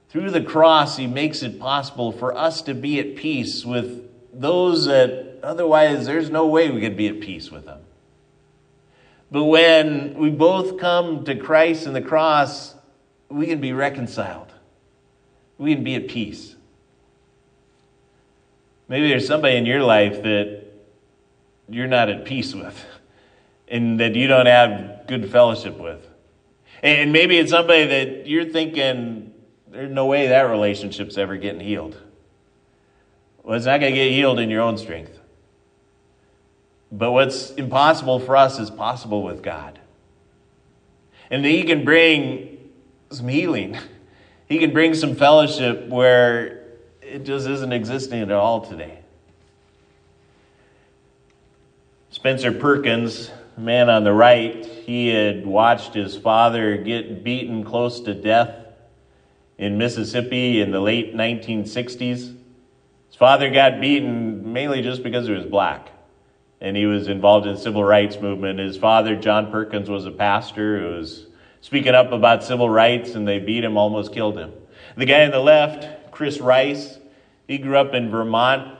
Through 0.09 0.29
the 0.29 0.43
cross, 0.43 0.97
he 0.97 1.07
makes 1.07 1.41
it 1.41 1.59
possible 1.59 2.11
for 2.11 2.37
us 2.37 2.61
to 2.61 2.75
be 2.75 2.99
at 2.99 3.15
peace 3.15 3.65
with 3.65 4.07
those 4.31 4.85
that 4.85 5.34
Otherwise, 5.45 6.07
there's 6.07 6.31
no 6.31 6.47
way 6.47 6.71
we 6.71 6.81
could 6.81 6.97
be 6.97 7.07
at 7.07 7.19
peace 7.19 7.51
with 7.51 7.65
them. 7.65 7.79
But 9.29 9.43
when 9.43 10.15
we 10.15 10.31
both 10.31 10.79
come 10.79 11.23
to 11.25 11.35
Christ 11.35 11.85
and 11.85 11.95
the 11.95 12.01
cross, 12.01 12.73
we 13.29 13.45
can 13.45 13.61
be 13.61 13.71
reconciled. 13.71 14.51
We 15.59 15.75
can 15.75 15.83
be 15.83 15.95
at 15.95 16.07
peace. 16.07 16.55
Maybe 18.87 19.07
there's 19.07 19.27
somebody 19.27 19.55
in 19.55 19.65
your 19.67 19.83
life 19.83 20.23
that 20.23 20.63
you're 21.69 21.87
not 21.87 22.09
at 22.09 22.25
peace 22.25 22.53
with 22.53 22.83
and 23.67 23.99
that 23.99 24.15
you 24.15 24.27
don't 24.27 24.45
have 24.47 25.07
good 25.07 25.31
fellowship 25.31 25.77
with. 25.77 26.07
And 26.81 27.11
maybe 27.13 27.37
it's 27.37 27.51
somebody 27.51 27.85
that 27.85 28.27
you're 28.27 28.45
thinking, 28.45 29.33
there's 29.67 29.91
no 29.91 30.07
way 30.07 30.27
that 30.27 30.41
relationship's 30.41 31.17
ever 31.17 31.37
getting 31.37 31.61
healed. 31.61 31.99
Well, 33.43 33.55
it's 33.55 33.65
not 33.65 33.79
going 33.79 33.93
to 33.93 33.97
get 33.97 34.11
healed 34.11 34.39
in 34.39 34.49
your 34.49 34.61
own 34.61 34.77
strength. 34.77 35.19
But 36.91 37.11
what's 37.11 37.51
impossible 37.51 38.19
for 38.19 38.35
us 38.37 38.59
is 38.59 38.69
possible 38.69 39.23
with 39.23 39.41
God. 39.41 39.79
And 41.29 41.43
He 41.45 41.63
can 41.63 41.83
bring 41.83 42.69
some 43.09 43.27
healing, 43.27 43.77
He 44.47 44.59
can 44.59 44.73
bring 44.73 44.93
some 44.93 45.15
fellowship 45.15 45.87
where 45.87 46.65
it 47.01 47.23
just 47.23 47.47
isn't 47.47 47.73
existing 47.73 48.21
at 48.21 48.31
all 48.31 48.61
today. 48.61 48.99
Spencer 52.11 52.51
Perkins, 52.51 53.29
the 53.55 53.61
man 53.61 53.89
on 53.89 54.03
the 54.03 54.13
right, 54.13 54.65
he 54.65 55.09
had 55.09 55.45
watched 55.45 55.93
his 55.93 56.15
father 56.15 56.77
get 56.77 57.23
beaten 57.23 57.63
close 57.63 57.99
to 58.01 58.13
death 58.13 58.55
in 59.57 59.77
Mississippi 59.77 60.61
in 60.61 60.71
the 60.71 60.79
late 60.79 61.15
1960s. 61.15 61.99
His 61.99 63.15
father 63.17 63.49
got 63.49 63.81
beaten 63.81 64.53
mainly 64.53 64.81
just 64.81 65.03
because 65.03 65.27
he 65.27 65.33
was 65.33 65.45
black, 65.45 65.89
and 66.61 66.75
he 66.75 66.85
was 66.85 67.07
involved 67.07 67.47
in 67.47 67.55
the 67.55 67.59
civil 67.59 67.83
rights 67.83 68.19
movement. 68.19 68.59
His 68.59 68.77
father, 68.77 69.15
John 69.15 69.51
Perkins, 69.51 69.89
was 69.89 70.05
a 70.05 70.11
pastor 70.11 70.79
who 70.79 70.95
was 70.95 71.27
speaking 71.61 71.95
up 71.95 72.11
about 72.11 72.43
civil 72.43 72.69
rights, 72.69 73.15
and 73.15 73.27
they 73.27 73.39
beat 73.39 73.63
him, 73.63 73.77
almost 73.77 74.13
killed 74.13 74.37
him. 74.37 74.51
The 74.97 75.05
guy 75.05 75.25
on 75.25 75.31
the 75.31 75.39
left, 75.39 76.11
Chris 76.11 76.39
Rice, 76.39 76.97
he 77.47 77.57
grew 77.57 77.77
up 77.77 77.93
in 77.93 78.09
Vermont. 78.09 78.77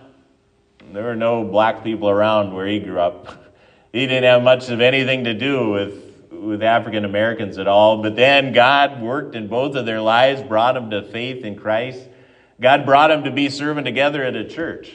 There 0.93 1.03
were 1.03 1.15
no 1.15 1.43
black 1.43 1.83
people 1.83 2.09
around 2.09 2.53
where 2.53 2.67
he 2.67 2.79
grew 2.79 2.99
up. 2.99 3.41
He 3.91 4.05
didn't 4.07 4.25
have 4.25 4.43
much 4.43 4.67
of 4.67 4.81
anything 4.81 5.23
to 5.23 5.33
do 5.33 5.69
with 5.69 6.05
with 6.45 6.63
African 6.63 7.05
Americans 7.05 7.57
at 7.57 7.67
all. 7.67 8.01
But 8.01 8.15
then 8.15 8.53
God 8.53 9.01
worked 9.01 9.35
in 9.35 9.47
both 9.47 9.75
of 9.75 9.85
their 9.85 10.01
lives, 10.01 10.41
brought 10.41 10.75
them 10.75 10.89
to 10.91 11.03
faith 11.03 11.43
in 11.43 11.57
Christ. 11.57 12.01
God 12.61 12.85
brought 12.85 13.09
them 13.09 13.23
to 13.25 13.31
be 13.31 13.49
serving 13.49 13.83
together 13.83 14.23
at 14.23 14.35
a 14.35 14.47
church. 14.47 14.91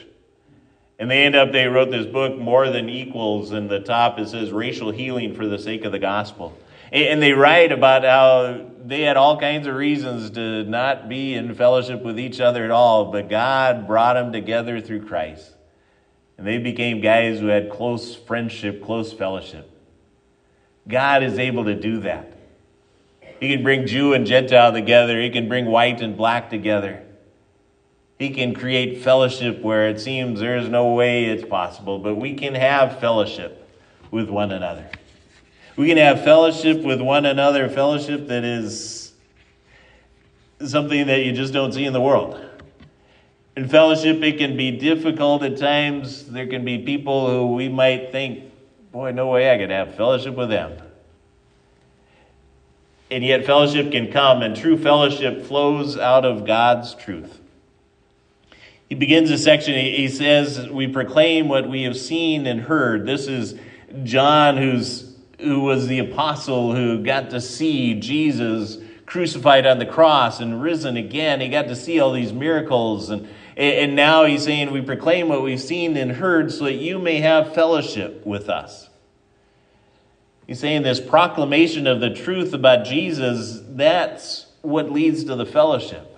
And 1.01 1.09
they 1.09 1.23
end 1.23 1.35
up, 1.35 1.51
they 1.51 1.65
wrote 1.65 1.89
this 1.89 2.05
book, 2.05 2.37
More 2.37 2.69
Than 2.69 2.87
Equals, 2.87 3.53
and 3.53 3.67
the 3.67 3.79
top 3.79 4.19
it 4.19 4.29
says 4.29 4.51
Racial 4.51 4.91
Healing 4.91 5.33
for 5.33 5.47
the 5.47 5.57
Sake 5.57 5.83
of 5.83 5.91
the 5.91 5.97
Gospel. 5.97 6.55
And 6.91 7.19
they 7.19 7.33
write 7.33 7.71
about 7.71 8.03
how 8.03 8.67
they 8.85 9.01
had 9.01 9.17
all 9.17 9.39
kinds 9.39 9.65
of 9.65 9.73
reasons 9.73 10.29
to 10.31 10.63
not 10.65 11.09
be 11.09 11.33
in 11.33 11.55
fellowship 11.55 12.03
with 12.03 12.19
each 12.19 12.39
other 12.39 12.63
at 12.63 12.69
all, 12.69 13.11
but 13.11 13.29
God 13.29 13.87
brought 13.87 14.13
them 14.13 14.31
together 14.31 14.79
through 14.79 15.07
Christ. 15.07 15.55
And 16.37 16.45
they 16.45 16.59
became 16.59 17.01
guys 17.01 17.39
who 17.39 17.47
had 17.47 17.71
close 17.71 18.15
friendship, 18.15 18.85
close 18.85 19.11
fellowship. 19.11 19.71
God 20.87 21.23
is 21.23 21.39
able 21.39 21.65
to 21.65 21.73
do 21.73 22.01
that. 22.01 22.31
He 23.39 23.51
can 23.55 23.63
bring 23.63 23.87
Jew 23.87 24.13
and 24.13 24.27
Gentile 24.27 24.71
together, 24.71 25.19
He 25.19 25.31
can 25.31 25.49
bring 25.49 25.65
white 25.65 25.99
and 25.99 26.15
black 26.15 26.51
together. 26.51 27.01
He 28.21 28.29
can 28.29 28.53
create 28.53 28.99
fellowship 28.99 29.63
where 29.63 29.89
it 29.89 29.99
seems 29.99 30.39
there's 30.39 30.69
no 30.69 30.93
way 30.93 31.25
it's 31.25 31.43
possible, 31.43 31.97
but 31.97 32.13
we 32.13 32.35
can 32.35 32.53
have 32.53 32.99
fellowship 32.99 33.67
with 34.11 34.29
one 34.29 34.51
another. 34.51 34.87
We 35.75 35.87
can 35.87 35.97
have 35.97 36.23
fellowship 36.23 36.83
with 36.83 37.01
one 37.01 37.25
another, 37.25 37.67
fellowship 37.67 38.27
that 38.27 38.43
is 38.43 39.13
something 40.63 41.07
that 41.07 41.25
you 41.25 41.31
just 41.31 41.51
don't 41.51 41.71
see 41.71 41.83
in 41.83 41.93
the 41.93 41.99
world. 41.99 42.39
In 43.57 43.67
fellowship, 43.67 44.21
it 44.21 44.37
can 44.37 44.55
be 44.55 44.69
difficult 44.69 45.41
at 45.41 45.57
times. 45.57 46.27
There 46.27 46.45
can 46.45 46.63
be 46.63 46.77
people 46.77 47.27
who 47.27 47.55
we 47.55 47.69
might 47.69 48.11
think, 48.11 48.43
boy, 48.91 49.13
no 49.13 49.29
way 49.29 49.51
I 49.51 49.57
could 49.57 49.71
have 49.71 49.95
fellowship 49.95 50.35
with 50.35 50.49
them. 50.49 50.79
And 53.09 53.23
yet, 53.23 53.47
fellowship 53.47 53.91
can 53.91 54.11
come, 54.11 54.43
and 54.43 54.55
true 54.55 54.77
fellowship 54.77 55.43
flows 55.47 55.97
out 55.97 56.23
of 56.23 56.45
God's 56.45 56.93
truth. 56.93 57.39
He 58.91 58.95
begins 58.95 59.29
this 59.29 59.45
section, 59.45 59.73
he 59.73 60.09
says, 60.09 60.67
We 60.67 60.85
proclaim 60.85 61.47
what 61.47 61.69
we 61.69 61.83
have 61.83 61.95
seen 61.95 62.45
and 62.45 62.59
heard. 62.59 63.05
This 63.05 63.25
is 63.25 63.57
John, 64.03 64.57
who's, 64.57 65.15
who 65.39 65.61
was 65.61 65.87
the 65.87 65.99
apostle 65.99 66.75
who 66.75 67.01
got 67.01 67.29
to 67.29 67.39
see 67.39 67.97
Jesus 68.01 68.79
crucified 69.05 69.65
on 69.65 69.79
the 69.79 69.85
cross 69.85 70.41
and 70.41 70.61
risen 70.61 70.97
again. 70.97 71.39
He 71.39 71.47
got 71.47 71.69
to 71.69 71.75
see 71.77 72.01
all 72.01 72.11
these 72.11 72.33
miracles 72.33 73.09
and 73.09 73.29
and 73.55 73.95
now 73.95 74.25
he's 74.25 74.43
saying, 74.43 74.71
We 74.71 74.81
proclaim 74.81 75.29
what 75.29 75.41
we've 75.41 75.61
seen 75.61 75.95
and 75.95 76.11
heard 76.11 76.51
so 76.51 76.65
that 76.65 76.73
you 76.73 76.99
may 76.99 77.21
have 77.21 77.53
fellowship 77.53 78.25
with 78.25 78.49
us. 78.49 78.89
He's 80.47 80.59
saying 80.59 80.83
this 80.83 80.99
proclamation 80.99 81.87
of 81.87 82.01
the 82.01 82.09
truth 82.09 82.53
about 82.53 82.85
Jesus, 82.85 83.61
that's 83.69 84.47
what 84.63 84.91
leads 84.91 85.23
to 85.23 85.35
the 85.37 85.45
fellowship. 85.45 86.10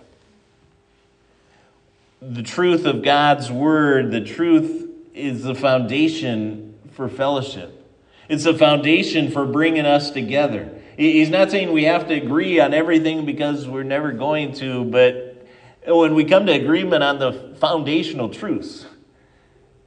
The 2.25 2.43
truth 2.43 2.85
of 2.85 3.03
God's 3.03 3.51
word, 3.51 4.11
the 4.11 4.21
truth 4.21 4.89
is 5.13 5.43
the 5.43 5.55
foundation 5.55 6.73
for 6.91 7.09
fellowship. 7.09 7.85
It's 8.29 8.45
the 8.45 8.53
foundation 8.53 9.29
for 9.29 9.45
bringing 9.45 9.85
us 9.85 10.09
together. 10.11 10.69
He's 10.95 11.29
not 11.29 11.51
saying 11.51 11.73
we 11.73 11.83
have 11.83 12.07
to 12.07 12.13
agree 12.13 12.61
on 12.61 12.73
everything 12.73 13.25
because 13.25 13.67
we're 13.67 13.83
never 13.83 14.13
going 14.13 14.53
to, 14.53 14.85
but 14.85 15.45
when 15.85 16.15
we 16.15 16.23
come 16.23 16.45
to 16.45 16.53
agreement 16.53 17.03
on 17.03 17.19
the 17.19 17.55
foundational 17.59 18.29
truths 18.29 18.85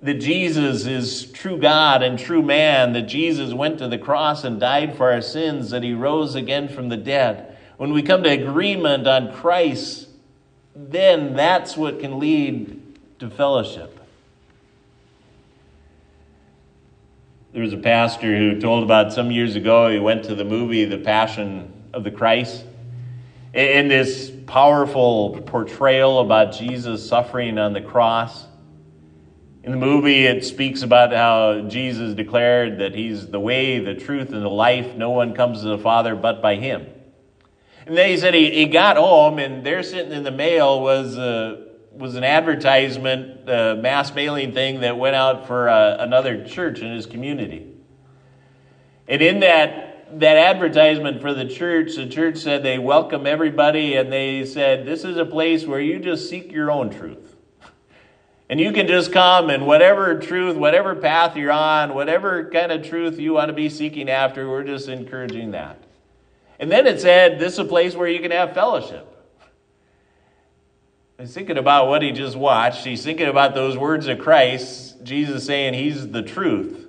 that 0.02 0.14
Jesus 0.14 0.84
is 0.84 1.32
true 1.32 1.58
God 1.58 2.02
and 2.02 2.18
true 2.18 2.42
man, 2.42 2.92
that 2.92 3.02
Jesus 3.02 3.54
went 3.54 3.78
to 3.78 3.88
the 3.88 3.98
cross 3.98 4.44
and 4.44 4.60
died 4.60 4.94
for 4.96 5.10
our 5.10 5.22
sins, 5.22 5.70
that 5.70 5.82
he 5.82 5.94
rose 5.94 6.34
again 6.34 6.68
from 6.68 6.90
the 6.90 6.98
dead, 6.98 7.56
when 7.78 7.94
we 7.94 8.02
come 8.02 8.22
to 8.24 8.28
agreement 8.28 9.06
on 9.06 9.32
Christ, 9.32 10.05
then 10.76 11.34
that's 11.34 11.74
what 11.74 12.00
can 12.00 12.18
lead 12.18 12.82
to 13.18 13.30
fellowship. 13.30 13.98
There 17.52 17.62
was 17.62 17.72
a 17.72 17.78
pastor 17.78 18.36
who 18.36 18.60
told 18.60 18.84
about 18.84 19.14
some 19.14 19.30
years 19.30 19.56
ago, 19.56 19.90
he 19.90 19.98
went 19.98 20.24
to 20.24 20.34
the 20.34 20.44
movie 20.44 20.84
The 20.84 20.98
Passion 20.98 21.72
of 21.94 22.04
the 22.04 22.10
Christ 22.10 22.62
in 23.54 23.88
this 23.88 24.30
powerful 24.46 25.40
portrayal 25.46 26.20
about 26.20 26.52
Jesus 26.52 27.08
suffering 27.08 27.56
on 27.56 27.72
the 27.72 27.80
cross. 27.80 28.44
In 29.62 29.70
the 29.70 29.78
movie, 29.78 30.26
it 30.26 30.44
speaks 30.44 30.82
about 30.82 31.10
how 31.10 31.62
Jesus 31.62 32.14
declared 32.14 32.80
that 32.80 32.94
he's 32.94 33.28
the 33.28 33.40
way, 33.40 33.78
the 33.78 33.94
truth, 33.94 34.32
and 34.34 34.42
the 34.42 34.50
life. 34.50 34.94
No 34.94 35.08
one 35.10 35.34
comes 35.34 35.62
to 35.62 35.68
the 35.68 35.78
Father 35.78 36.14
but 36.14 36.42
by 36.42 36.56
him. 36.56 36.86
And 37.86 37.96
then 37.96 38.10
he 38.10 38.16
said 38.16 38.34
he, 38.34 38.50
he 38.50 38.66
got 38.66 38.96
home, 38.96 39.38
and 39.38 39.64
there 39.64 39.82
sitting 39.82 40.12
in 40.12 40.24
the 40.24 40.32
mail 40.32 40.80
was, 40.80 41.16
uh, 41.16 41.66
was 41.92 42.16
an 42.16 42.24
advertisement, 42.24 43.48
uh, 43.48 43.76
mass 43.76 44.12
mailing 44.12 44.52
thing 44.52 44.80
that 44.80 44.98
went 44.98 45.14
out 45.14 45.46
for 45.46 45.68
uh, 45.68 45.96
another 46.00 46.44
church 46.44 46.80
in 46.80 46.92
his 46.92 47.06
community. 47.06 47.72
And 49.08 49.22
in 49.22 49.40
that 49.40 49.86
that 50.12 50.36
advertisement 50.36 51.20
for 51.20 51.34
the 51.34 51.46
church, 51.46 51.96
the 51.96 52.06
church 52.06 52.38
said 52.38 52.62
they 52.62 52.78
welcome 52.78 53.26
everybody 53.26 53.96
and 53.96 54.12
they 54.12 54.44
said, 54.44 54.86
This 54.86 55.04
is 55.04 55.16
a 55.16 55.24
place 55.24 55.66
where 55.66 55.80
you 55.80 55.98
just 55.98 56.30
seek 56.30 56.52
your 56.52 56.70
own 56.70 56.90
truth. 56.90 57.34
And 58.48 58.60
you 58.60 58.70
can 58.70 58.86
just 58.86 59.10
come 59.10 59.50
and 59.50 59.66
whatever 59.66 60.20
truth, 60.20 60.56
whatever 60.56 60.94
path 60.94 61.36
you're 61.36 61.50
on, 61.50 61.94
whatever 61.94 62.48
kind 62.48 62.70
of 62.70 62.86
truth 62.86 63.18
you 63.18 63.32
want 63.32 63.48
to 63.48 63.52
be 63.52 63.68
seeking 63.68 64.08
after, 64.08 64.48
we're 64.48 64.62
just 64.62 64.88
encouraging 64.88 65.50
that. 65.50 65.85
And 66.58 66.70
then 66.70 66.86
it 66.86 67.00
said, 67.00 67.38
This 67.38 67.54
is 67.54 67.58
a 67.58 67.64
place 67.64 67.94
where 67.94 68.08
you 68.08 68.20
can 68.20 68.30
have 68.30 68.54
fellowship. 68.54 69.12
He's 71.18 71.32
thinking 71.32 71.56
about 71.56 71.88
what 71.88 72.02
he 72.02 72.12
just 72.12 72.36
watched. 72.36 72.84
He's 72.84 73.02
thinking 73.02 73.26
about 73.26 73.54
those 73.54 73.76
words 73.76 74.06
of 74.06 74.18
Christ, 74.18 75.02
Jesus 75.02 75.46
saying 75.46 75.74
he's 75.74 76.10
the 76.10 76.22
truth. 76.22 76.86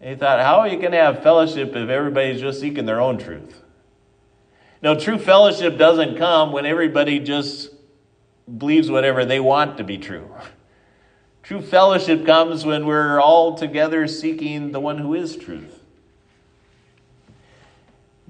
And 0.00 0.10
he 0.10 0.16
thought, 0.16 0.40
how 0.40 0.56
are 0.56 0.68
you 0.68 0.78
going 0.78 0.92
to 0.92 0.98
have 0.98 1.22
fellowship 1.22 1.70
if 1.70 1.88
everybody's 1.88 2.40
just 2.40 2.60
seeking 2.60 2.84
their 2.84 3.00
own 3.00 3.16
truth? 3.16 3.62
No, 4.82 4.98
true 4.98 5.18
fellowship 5.18 5.78
doesn't 5.78 6.18
come 6.18 6.52
when 6.52 6.66
everybody 6.66 7.18
just 7.18 7.70
believes 8.58 8.90
whatever 8.90 9.24
they 9.24 9.40
want 9.40 9.78
to 9.78 9.84
be 9.84 9.96
true. 9.96 10.28
True 11.42 11.62
fellowship 11.62 12.26
comes 12.26 12.66
when 12.66 12.84
we're 12.84 13.18
all 13.18 13.56
together 13.56 14.06
seeking 14.06 14.72
the 14.72 14.80
one 14.80 14.98
who 14.98 15.14
is 15.14 15.36
truth. 15.36 15.73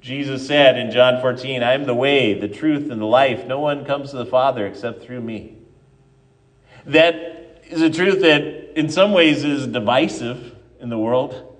Jesus 0.04 0.46
said 0.46 0.76
in 0.76 0.90
John 0.90 1.18
14, 1.22 1.62
I 1.62 1.72
am 1.72 1.86
the 1.86 1.94
way, 1.94 2.38
the 2.38 2.46
truth, 2.46 2.90
and 2.90 3.00
the 3.00 3.06
life. 3.06 3.46
No 3.46 3.58
one 3.58 3.86
comes 3.86 4.10
to 4.10 4.18
the 4.18 4.26
Father 4.26 4.66
except 4.66 5.02
through 5.02 5.22
me. 5.22 5.56
That 6.84 7.62
is 7.70 7.80
a 7.80 7.88
truth 7.88 8.20
that 8.20 8.78
in 8.78 8.90
some 8.90 9.12
ways 9.12 9.44
is 9.44 9.66
divisive 9.66 10.54
in 10.78 10.90
the 10.90 10.98
world. 10.98 11.56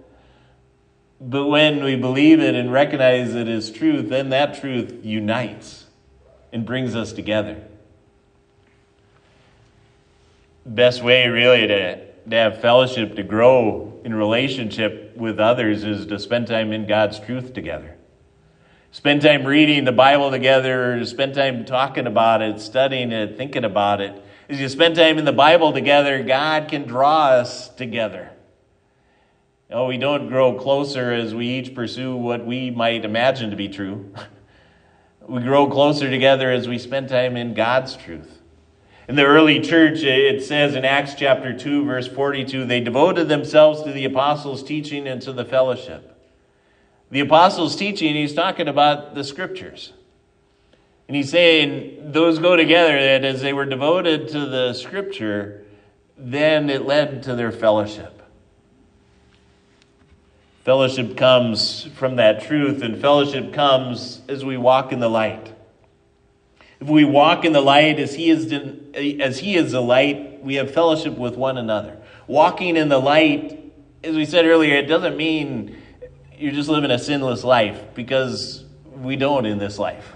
But 1.18 1.46
when 1.46 1.82
we 1.82 1.96
believe 1.96 2.38
it 2.38 2.54
and 2.54 2.70
recognize 2.70 3.34
it 3.34 3.48
as 3.48 3.70
truth, 3.70 4.10
then 4.10 4.28
that 4.28 4.60
truth 4.60 5.02
unites 5.02 5.86
and 6.52 6.66
brings 6.66 6.94
us 6.94 7.14
together. 7.14 7.62
Best 10.66 11.02
way, 11.02 11.28
really, 11.28 11.66
to 11.66 12.14
to 12.28 12.36
have 12.36 12.60
fellowship, 12.60 13.16
to 13.16 13.22
grow 13.22 13.98
in 14.04 14.14
relationship 14.14 15.16
with 15.16 15.40
others, 15.40 15.82
is 15.82 16.04
to 16.06 16.18
spend 16.18 16.46
time 16.46 16.72
in 16.72 16.86
God's 16.86 17.18
truth 17.18 17.54
together. 17.54 17.96
Spend 18.94 19.22
time 19.22 19.44
reading 19.44 19.82
the 19.82 19.90
Bible 19.90 20.30
together, 20.30 21.04
spend 21.04 21.34
time 21.34 21.64
talking 21.64 22.06
about 22.06 22.42
it, 22.42 22.60
studying 22.60 23.10
it, 23.10 23.36
thinking 23.36 23.64
about 23.64 24.00
it. 24.00 24.24
As 24.48 24.60
you 24.60 24.68
spend 24.68 24.94
time 24.94 25.18
in 25.18 25.24
the 25.24 25.32
Bible 25.32 25.72
together, 25.72 26.22
God 26.22 26.68
can 26.68 26.84
draw 26.84 27.30
us 27.30 27.70
together. 27.70 28.30
Oh, 29.68 29.88
we 29.88 29.98
don't 29.98 30.28
grow 30.28 30.56
closer 30.56 31.12
as 31.12 31.34
we 31.34 31.48
each 31.48 31.74
pursue 31.74 32.14
what 32.14 32.46
we 32.46 32.70
might 32.70 33.04
imagine 33.04 33.50
to 33.50 33.56
be 33.56 33.68
true. 33.68 34.14
we 35.28 35.42
grow 35.42 35.68
closer 35.68 36.08
together 36.08 36.52
as 36.52 36.68
we 36.68 36.78
spend 36.78 37.08
time 37.08 37.36
in 37.36 37.52
God's 37.52 37.96
truth. 37.96 38.42
In 39.08 39.16
the 39.16 39.24
early 39.24 39.58
church, 39.58 40.04
it 40.04 40.40
says 40.44 40.76
in 40.76 40.84
Acts 40.84 41.14
chapter 41.16 41.52
2, 41.52 41.84
verse 41.84 42.06
42, 42.06 42.64
they 42.64 42.78
devoted 42.78 43.26
themselves 43.26 43.82
to 43.82 43.90
the 43.90 44.04
apostles' 44.04 44.62
teaching 44.62 45.08
and 45.08 45.20
to 45.22 45.32
the 45.32 45.44
fellowship. 45.44 46.13
The 47.10 47.20
apostles' 47.20 47.76
teaching, 47.76 48.14
he's 48.14 48.34
talking 48.34 48.68
about 48.68 49.14
the 49.14 49.24
scriptures. 49.24 49.92
And 51.06 51.16
he's 51.16 51.30
saying 51.30 52.12
those 52.12 52.38
go 52.38 52.56
together, 52.56 52.98
that 52.98 53.24
as 53.24 53.42
they 53.42 53.52
were 53.52 53.66
devoted 53.66 54.28
to 54.28 54.46
the 54.46 54.72
scripture, 54.72 55.64
then 56.16 56.70
it 56.70 56.86
led 56.86 57.22
to 57.24 57.34
their 57.34 57.52
fellowship. 57.52 58.22
Fellowship 60.64 61.16
comes 61.16 61.84
from 61.94 62.16
that 62.16 62.42
truth, 62.42 62.82
and 62.82 62.98
fellowship 62.98 63.52
comes 63.52 64.22
as 64.28 64.44
we 64.44 64.56
walk 64.56 64.92
in 64.92 65.00
the 65.00 65.10
light. 65.10 65.52
If 66.80 66.88
we 66.88 67.04
walk 67.04 67.44
in 67.44 67.52
the 67.52 67.60
light 67.60 67.98
as 67.98 68.14
he 68.14 68.30
is 68.30 68.50
as 69.20 69.38
he 69.38 69.56
is 69.56 69.72
the 69.72 69.82
light, 69.82 70.42
we 70.42 70.54
have 70.54 70.72
fellowship 70.72 71.18
with 71.18 71.36
one 71.36 71.58
another. 71.58 71.98
Walking 72.26 72.76
in 72.76 72.88
the 72.88 72.98
light, 72.98 73.72
as 74.02 74.16
we 74.16 74.24
said 74.24 74.46
earlier, 74.46 74.76
it 74.76 74.86
doesn't 74.86 75.16
mean 75.16 75.76
you're 76.44 76.52
just 76.52 76.68
living 76.68 76.90
a 76.90 76.98
sinless 76.98 77.42
life 77.42 77.80
because 77.94 78.64
we 78.96 79.16
don't 79.16 79.46
in 79.46 79.56
this 79.56 79.78
life. 79.78 80.12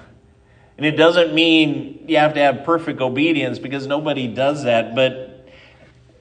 And 0.77 0.85
it 0.85 0.93
doesn't 0.93 1.33
mean 1.33 2.05
you 2.07 2.19
have 2.19 2.35
to 2.35 2.41
have 2.41 2.65
perfect 2.65 3.01
obedience 3.01 3.59
because 3.59 3.87
nobody 3.87 4.29
does 4.29 4.65
that, 4.65 4.95
but 4.95 5.49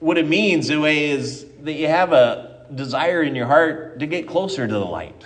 what 0.00 0.16
it 0.16 0.26
means 0.26 0.68
the 0.68 0.80
way 0.80 1.10
is 1.10 1.44
that 1.60 1.74
you 1.74 1.88
have 1.88 2.14
a 2.14 2.64
desire 2.74 3.22
in 3.22 3.34
your 3.34 3.46
heart 3.46 3.98
to 3.98 4.06
get 4.06 4.26
closer 4.26 4.66
to 4.66 4.72
the 4.72 4.80
light 4.80 5.24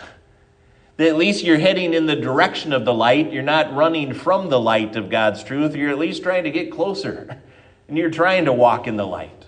that 0.97 1.07
at 1.07 1.17
least 1.17 1.45
you're 1.45 1.59
heading 1.59 1.95
in 1.95 2.07
the 2.07 2.17
direction 2.17 2.73
of 2.73 2.85
the 2.85 2.93
light. 2.93 3.33
You're 3.33 3.45
not 3.45 3.73
running 3.75 4.13
from 4.13 4.51
the 4.51 4.59
light 4.59 4.97
of 4.97 5.11
God's 5.11 5.45
truth. 5.45 5.77
You're 5.77 5.91
at 5.91 5.99
least 5.99 6.25
trying 6.25 6.43
to 6.43 6.51
get 6.51 6.73
closer. 6.73 7.41
And 7.89 7.97
you're 7.97 8.11
trying 8.11 8.47
to 8.47 8.53
walk 8.53 8.89
in 8.89 8.97
the 8.97 9.07
light. 9.07 9.42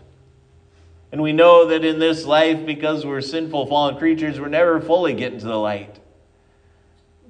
And 1.14 1.23
we 1.23 1.33
know 1.33 1.68
that 1.68 1.85
in 1.85 2.00
this 2.00 2.25
life, 2.25 2.66
because 2.66 3.06
we're 3.06 3.21
sinful, 3.21 3.66
fallen 3.66 3.99
creatures, 3.99 4.40
we're 4.40 4.49
never 4.49 4.80
fully 4.80 5.14
getting 5.14 5.38
to 5.38 5.47
the 5.47 5.56
light. 5.56 6.00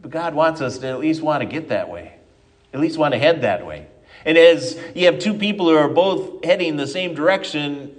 But 0.01 0.11
God 0.11 0.35
wants 0.35 0.63
us 0.63 0.79
to 0.79 0.87
at 0.87 1.01
least 1.01 1.21
want 1.21 1.43
to 1.43 1.45
get 1.47 1.69
that 1.69 1.91
way, 1.91 2.15
at 2.73 2.81
least 2.81 2.97
want 2.97 3.13
to 3.13 3.19
head 3.19 3.43
that 3.43 3.67
way. 3.67 3.87
And 4.25 4.39
as 4.39 4.81
you 4.95 5.05
have 5.05 5.19
two 5.19 5.35
people 5.35 5.69
who 5.69 5.77
are 5.77 5.91
both 5.91 6.43
heading 6.43 6.79
the 6.79 6.87
same 6.87 7.15
direction, 7.15 7.95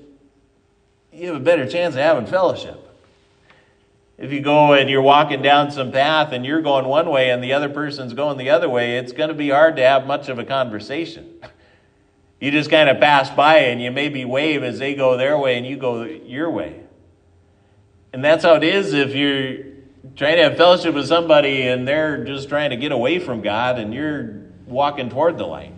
you 1.14 1.28
have 1.28 1.36
a 1.36 1.40
better 1.40 1.70
chance 1.70 1.94
of 1.94 2.02
having 2.02 2.26
fellowship. 2.26 2.82
If 4.18 4.32
you 4.32 4.42
go 4.42 4.74
and 4.74 4.90
you're 4.90 5.04
walking 5.04 5.44
down 5.44 5.70
some 5.70 5.92
path 5.92 6.32
and 6.32 6.48
you're 6.48 6.64
going 6.64 6.86
one 6.88 7.12
way 7.12 7.30
and 7.30 7.44
the 7.44 7.54
other 7.54 7.70
person's 7.70 8.16
going 8.16 8.40
the 8.40 8.50
other 8.50 8.70
way, 8.70 8.98
it's 8.98 9.12
going 9.12 9.30
to 9.30 9.36
be 9.36 9.52
hard 9.52 9.76
to 9.76 9.84
have 9.84 10.08
much 10.08 10.30
of 10.30 10.40
a 10.40 10.46
conversation. 10.46 11.32
You 12.40 12.52
just 12.52 12.70
kind 12.70 12.90
of 12.90 13.00
pass 13.00 13.30
by 13.30 13.58
and 13.60 13.82
you 13.82 13.92
maybe 13.92 14.26
wave 14.26 14.64
as 14.64 14.80
they 14.80 14.94
go 14.94 15.18
their 15.18 15.38
way 15.38 15.58
and 15.58 15.66
you 15.66 15.78
go 15.78 16.04
your 16.04 16.50
way. 16.50 16.82
And 18.14 18.24
that's 18.24 18.44
how 18.44 18.56
it 18.56 18.64
is 18.64 18.94
if 18.94 19.16
you're 19.16 19.66
trying 20.16 20.38
to 20.38 20.44
have 20.44 20.58
fellowship 20.58 20.96
with 20.96 21.08
somebody 21.08 21.64
and 21.64 21.88
they're 21.88 22.24
just 22.24 22.50
trying 22.50 22.70
to 22.70 22.78
get 22.78 22.92
away 22.92 23.20
from 23.20 23.42
God 23.42 23.80
and 23.80 23.94
you're 23.94 24.42
walking 24.66 25.10
toward 25.10 25.38
the 25.38 25.46
light. 25.46 25.74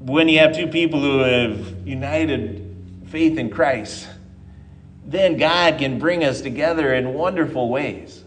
When 0.00 0.28
you 0.28 0.38
have 0.38 0.54
two 0.54 0.66
people 0.66 1.00
who 1.00 1.18
have 1.18 1.86
united 1.86 3.04
faith 3.08 3.38
in 3.38 3.50
Christ, 3.50 4.08
then 5.04 5.36
God 5.36 5.78
can 5.78 5.98
bring 5.98 6.24
us 6.24 6.40
together 6.40 6.94
in 6.94 7.14
wonderful 7.14 7.68
ways. 7.68 8.24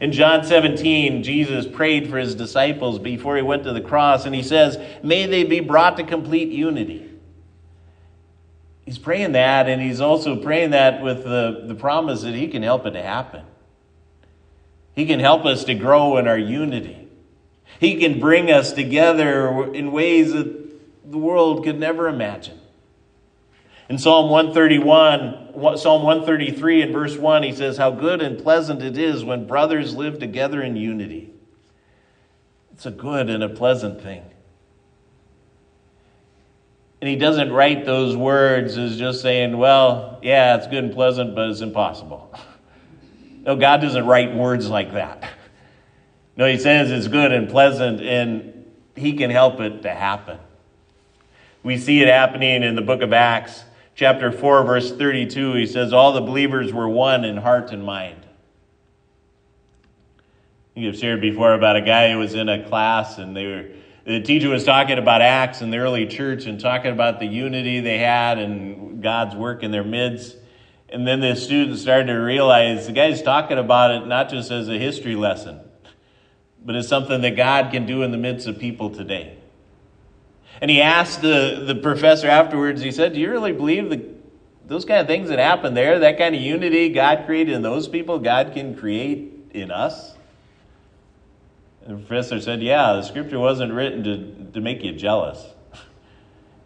In 0.00 0.12
John 0.12 0.44
17, 0.44 1.22
Jesus 1.22 1.66
prayed 1.66 2.10
for 2.10 2.18
his 2.18 2.34
disciples 2.34 2.98
before 2.98 3.36
he 3.36 3.42
went 3.42 3.64
to 3.64 3.72
the 3.72 3.80
cross, 3.80 4.26
and 4.26 4.34
he 4.34 4.42
says, 4.42 4.78
May 5.02 5.26
they 5.26 5.44
be 5.44 5.60
brought 5.60 5.96
to 5.96 6.04
complete 6.04 6.50
unity. 6.50 7.10
He's 8.84 8.98
praying 8.98 9.32
that, 9.32 9.68
and 9.68 9.80
he's 9.80 10.00
also 10.00 10.36
praying 10.36 10.70
that 10.70 11.02
with 11.02 11.24
the, 11.24 11.64
the 11.66 11.74
promise 11.74 12.22
that 12.22 12.34
he 12.34 12.48
can 12.48 12.62
help 12.62 12.86
it 12.86 12.92
to 12.92 13.02
happen. 13.02 13.44
He 14.94 15.06
can 15.06 15.18
help 15.18 15.44
us 15.44 15.64
to 15.64 15.74
grow 15.74 16.18
in 16.18 16.28
our 16.28 16.38
unity. 16.38 17.08
He 17.80 17.98
can 17.98 18.20
bring 18.20 18.50
us 18.50 18.72
together 18.72 19.72
in 19.72 19.92
ways 19.92 20.32
that 20.32 21.10
the 21.10 21.18
world 21.18 21.64
could 21.64 21.78
never 21.78 22.08
imagine. 22.08 22.60
In 23.88 23.98
Psalm 23.98 24.30
131, 24.30 25.76
Psalm 25.78 26.02
133 26.02 26.82
and 26.82 26.92
verse 26.92 27.16
1, 27.16 27.42
he 27.44 27.52
says, 27.52 27.76
How 27.76 27.90
good 27.92 28.20
and 28.20 28.42
pleasant 28.42 28.82
it 28.82 28.98
is 28.98 29.24
when 29.24 29.46
brothers 29.46 29.94
live 29.94 30.18
together 30.18 30.60
in 30.60 30.76
unity. 30.76 31.30
It's 32.72 32.86
a 32.86 32.90
good 32.90 33.30
and 33.30 33.44
a 33.44 33.48
pleasant 33.48 34.02
thing. 34.02 34.22
And 37.00 37.08
he 37.08 37.16
doesn't 37.16 37.52
write 37.52 37.84
those 37.84 38.16
words 38.16 38.76
as 38.76 38.98
just 38.98 39.22
saying, 39.22 39.56
well, 39.56 40.18
yeah, 40.22 40.56
it's 40.56 40.66
good 40.66 40.84
and 40.84 40.92
pleasant, 40.92 41.34
but 41.34 41.50
it's 41.50 41.60
impossible. 41.60 42.32
No, 43.46 43.54
God 43.54 43.80
doesn't 43.80 44.04
write 44.06 44.34
words 44.34 44.68
like 44.68 44.94
that. 44.94 45.22
No, 46.36 46.48
he 46.48 46.58
says 46.58 46.90
it's 46.90 47.06
good 47.06 47.30
and 47.30 47.48
pleasant, 47.48 48.00
and 48.00 48.66
he 48.96 49.12
can 49.12 49.30
help 49.30 49.60
it 49.60 49.82
to 49.82 49.90
happen. 49.90 50.40
We 51.62 51.78
see 51.78 52.02
it 52.02 52.08
happening 52.08 52.64
in 52.64 52.74
the 52.74 52.82
book 52.82 53.02
of 53.02 53.12
Acts 53.12 53.62
chapter 53.96 54.30
4, 54.30 54.64
verse 54.64 54.92
32, 54.92 55.54
he 55.54 55.66
says, 55.66 55.92
All 55.92 56.12
the 56.12 56.20
believers 56.20 56.72
were 56.72 56.88
one 56.88 57.24
in 57.24 57.38
heart 57.38 57.72
and 57.72 57.82
mind. 57.82 58.24
You've 60.74 60.96
shared 60.96 61.22
before 61.22 61.54
about 61.54 61.76
a 61.76 61.80
guy 61.80 62.12
who 62.12 62.18
was 62.18 62.34
in 62.34 62.50
a 62.50 62.68
class 62.68 63.16
and 63.16 63.34
they 63.34 63.46
were, 63.46 63.66
the 64.04 64.20
teacher 64.20 64.50
was 64.50 64.62
talking 64.62 64.98
about 64.98 65.22
Acts 65.22 65.62
in 65.62 65.70
the 65.70 65.78
early 65.78 66.06
church 66.06 66.44
and 66.44 66.60
talking 66.60 66.92
about 66.92 67.18
the 67.18 67.26
unity 67.26 67.80
they 67.80 67.98
had 67.98 68.38
and 68.38 69.02
God's 69.02 69.34
work 69.34 69.62
in 69.62 69.70
their 69.70 69.82
midst. 69.82 70.36
And 70.90 71.08
then 71.08 71.20
the 71.20 71.34
students 71.34 71.80
started 71.80 72.06
to 72.08 72.12
realize 72.12 72.86
the 72.86 72.92
guy's 72.92 73.22
talking 73.22 73.58
about 73.58 73.90
it 73.90 74.06
not 74.06 74.28
just 74.28 74.50
as 74.50 74.68
a 74.68 74.78
history 74.78 75.16
lesson, 75.16 75.60
but 76.62 76.76
as 76.76 76.86
something 76.86 77.22
that 77.22 77.36
God 77.36 77.72
can 77.72 77.86
do 77.86 78.02
in 78.02 78.12
the 78.12 78.18
midst 78.18 78.46
of 78.46 78.58
people 78.58 78.90
today. 78.90 79.35
And 80.60 80.70
he 80.70 80.80
asked 80.80 81.20
the, 81.20 81.64
the 81.66 81.74
professor 81.74 82.28
afterwards, 82.28 82.80
he 82.82 82.90
said, 82.90 83.12
Do 83.12 83.20
you 83.20 83.30
really 83.30 83.52
believe 83.52 83.90
the, 83.90 84.04
those 84.66 84.84
kind 84.84 85.00
of 85.00 85.06
things 85.06 85.28
that 85.28 85.38
happen 85.38 85.74
there, 85.74 85.98
that 85.98 86.18
kind 86.18 86.34
of 86.34 86.40
unity 86.40 86.88
God 86.88 87.26
created 87.26 87.54
in 87.54 87.62
those 87.62 87.88
people, 87.88 88.18
God 88.18 88.52
can 88.54 88.76
create 88.76 89.32
in 89.52 89.70
us? 89.70 90.14
And 91.84 91.98
the 91.98 92.00
professor 92.00 92.40
said, 92.40 92.62
Yeah, 92.62 92.94
the 92.94 93.02
scripture 93.02 93.38
wasn't 93.38 93.72
written 93.72 94.02
to, 94.04 94.52
to 94.52 94.60
make 94.60 94.82
you 94.82 94.92
jealous. 94.92 95.44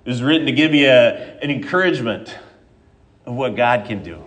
It 0.02 0.08
was 0.08 0.22
written 0.22 0.46
to 0.46 0.52
give 0.52 0.72
you 0.72 0.88
a, 0.88 1.38
an 1.42 1.50
encouragement 1.50 2.34
of 3.26 3.34
what 3.34 3.54
God 3.54 3.84
can 3.86 4.02
do. 4.02 4.24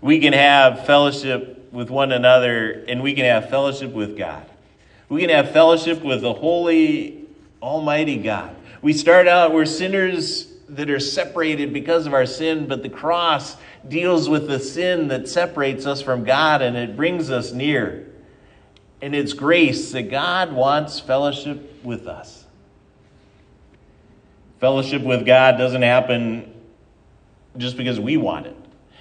We 0.00 0.18
can 0.18 0.32
have 0.32 0.86
fellowship 0.86 1.68
with 1.72 1.90
one 1.90 2.10
another, 2.12 2.84
and 2.88 3.02
we 3.02 3.12
can 3.12 3.26
have 3.26 3.50
fellowship 3.50 3.92
with 3.92 4.16
God. 4.16 4.46
We 5.10 5.20
can 5.20 5.30
have 5.30 5.50
fellowship 5.50 6.02
with 6.02 6.22
the 6.22 6.32
holy 6.32 7.17
Almighty 7.62 8.16
God. 8.16 8.56
We 8.82 8.92
start 8.92 9.26
out, 9.26 9.52
we're 9.52 9.66
sinners 9.66 10.52
that 10.68 10.90
are 10.90 11.00
separated 11.00 11.72
because 11.72 12.06
of 12.06 12.14
our 12.14 12.26
sin, 12.26 12.68
but 12.68 12.82
the 12.82 12.88
cross 12.88 13.56
deals 13.88 14.28
with 14.28 14.48
the 14.48 14.60
sin 14.60 15.08
that 15.08 15.28
separates 15.28 15.86
us 15.86 16.02
from 16.02 16.24
God 16.24 16.62
and 16.62 16.76
it 16.76 16.96
brings 16.96 17.30
us 17.30 17.52
near. 17.52 18.06
And 19.00 19.14
it's 19.14 19.32
grace 19.32 19.92
that 19.92 20.10
God 20.10 20.52
wants 20.52 21.00
fellowship 21.00 21.84
with 21.84 22.06
us. 22.06 22.44
Fellowship 24.60 25.02
with 25.02 25.24
God 25.24 25.56
doesn't 25.56 25.82
happen 25.82 26.52
just 27.56 27.76
because 27.76 27.98
we 27.98 28.16
want 28.16 28.46
it. 28.46 28.56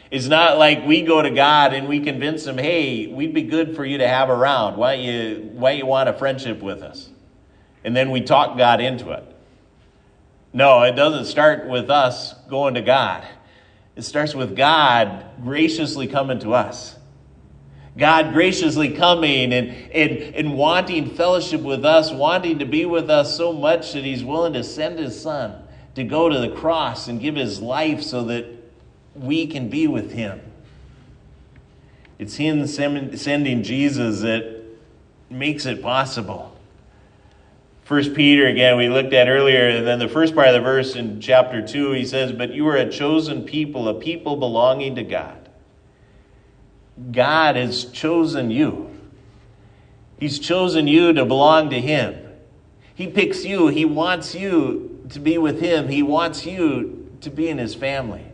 It's 0.09 0.27
not 0.27 0.57
like 0.57 0.85
we 0.85 1.01
go 1.01 1.21
to 1.21 1.31
God 1.31 1.73
and 1.73 1.87
we 1.87 1.99
convince 1.99 2.45
him, 2.45 2.57
hey, 2.57 3.07
we'd 3.07 3.33
be 3.33 3.41
good 3.41 3.75
for 3.75 3.83
you 3.83 3.97
to 3.97 4.07
have 4.07 4.29
around. 4.29 4.77
Why 4.77 4.93
you, 4.93 5.49
why 5.53 5.71
you 5.71 5.85
want 5.85 6.07
a 6.07 6.13
friendship 6.13 6.61
with 6.61 6.81
us? 6.81 7.09
And 7.83 7.95
then 7.95 8.11
we 8.11 8.21
talk 8.21 8.57
God 8.57 8.81
into 8.81 9.11
it. 9.11 9.23
No, 10.53 10.83
it 10.83 10.95
doesn't 10.95 11.25
start 11.25 11.67
with 11.67 11.89
us 11.89 12.33
going 12.49 12.75
to 12.75 12.81
God. 12.81 13.27
It 13.95 14.03
starts 14.03 14.33
with 14.33 14.55
God 14.55 15.25
graciously 15.43 16.07
coming 16.07 16.39
to 16.39 16.53
us. 16.53 16.95
God 17.97 18.33
graciously 18.33 18.93
coming 18.93 19.53
and, 19.53 19.69
and, 19.91 20.35
and 20.35 20.53
wanting 20.55 21.15
fellowship 21.15 21.61
with 21.61 21.83
us, 21.83 22.11
wanting 22.11 22.59
to 22.59 22.65
be 22.65 22.85
with 22.85 23.09
us 23.09 23.35
so 23.35 23.51
much 23.51 23.93
that 23.93 24.03
He's 24.03 24.23
willing 24.23 24.53
to 24.53 24.63
send 24.63 24.99
His 24.99 25.19
Son 25.19 25.67
to 25.97 26.03
go 26.03 26.29
to 26.29 26.37
the 26.37 26.49
cross 26.49 27.07
and 27.07 27.19
give 27.19 27.35
his 27.35 27.59
life 27.59 28.03
so 28.03 28.25
that 28.25 28.45
we 29.15 29.47
can 29.47 29.67
be 29.67 29.87
with 29.87 30.11
him. 30.11 30.39
It's 32.19 32.35
him 32.35 32.67
sending 32.67 33.63
Jesus 33.63 34.21
that 34.21 34.63
makes 35.31 35.65
it 35.65 35.81
possible. 35.81 36.55
First 37.87 38.15
Peter, 38.15 38.47
again, 38.47 38.75
we 38.75 38.89
looked 38.89 39.13
at 39.13 39.29
earlier, 39.29 39.69
and 39.69 39.87
then 39.87 39.97
the 39.97 40.09
first 40.09 40.35
part 40.35 40.49
of 40.49 40.53
the 40.55 40.59
verse 40.59 40.97
in 40.97 41.21
chapter 41.21 41.65
2, 41.65 41.93
he 41.93 42.03
says, 42.03 42.33
But 42.33 42.53
you 42.53 42.67
are 42.67 42.75
a 42.75 42.91
chosen 42.91 43.45
people, 43.45 43.87
a 43.87 43.93
people 43.93 44.35
belonging 44.35 44.95
to 44.95 45.03
God. 45.03 45.47
God 47.13 47.55
has 47.55 47.85
chosen 47.85 48.51
you. 48.51 48.91
He's 50.19 50.37
chosen 50.37 50.85
you 50.85 51.13
to 51.13 51.23
belong 51.23 51.69
to 51.69 51.79
Him. 51.79 52.17
He 52.93 53.07
picks 53.07 53.45
you. 53.45 53.67
He 53.67 53.85
wants 53.85 54.35
you 54.35 55.05
to 55.11 55.21
be 55.21 55.37
with 55.37 55.61
Him. 55.61 55.87
He 55.87 56.03
wants 56.03 56.45
you 56.45 57.09
to 57.21 57.29
be 57.29 57.47
in 57.47 57.57
His 57.57 57.73
family. 57.73 58.25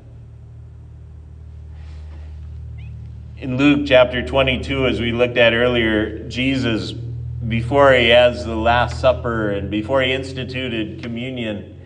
In 3.37 3.57
Luke 3.57 3.85
chapter 3.85 4.25
22, 4.25 4.87
as 4.87 4.99
we 4.99 5.11
looked 5.11 5.37
at 5.37 5.53
earlier, 5.53 6.27
Jesus, 6.27 6.95
before 7.47 7.93
he 7.93 8.09
has 8.09 8.45
the 8.45 8.55
Last 8.55 8.99
Supper 8.99 9.51
and 9.51 9.69
before 9.69 10.01
he 10.01 10.11
instituted 10.11 11.01
communion, 11.01 11.81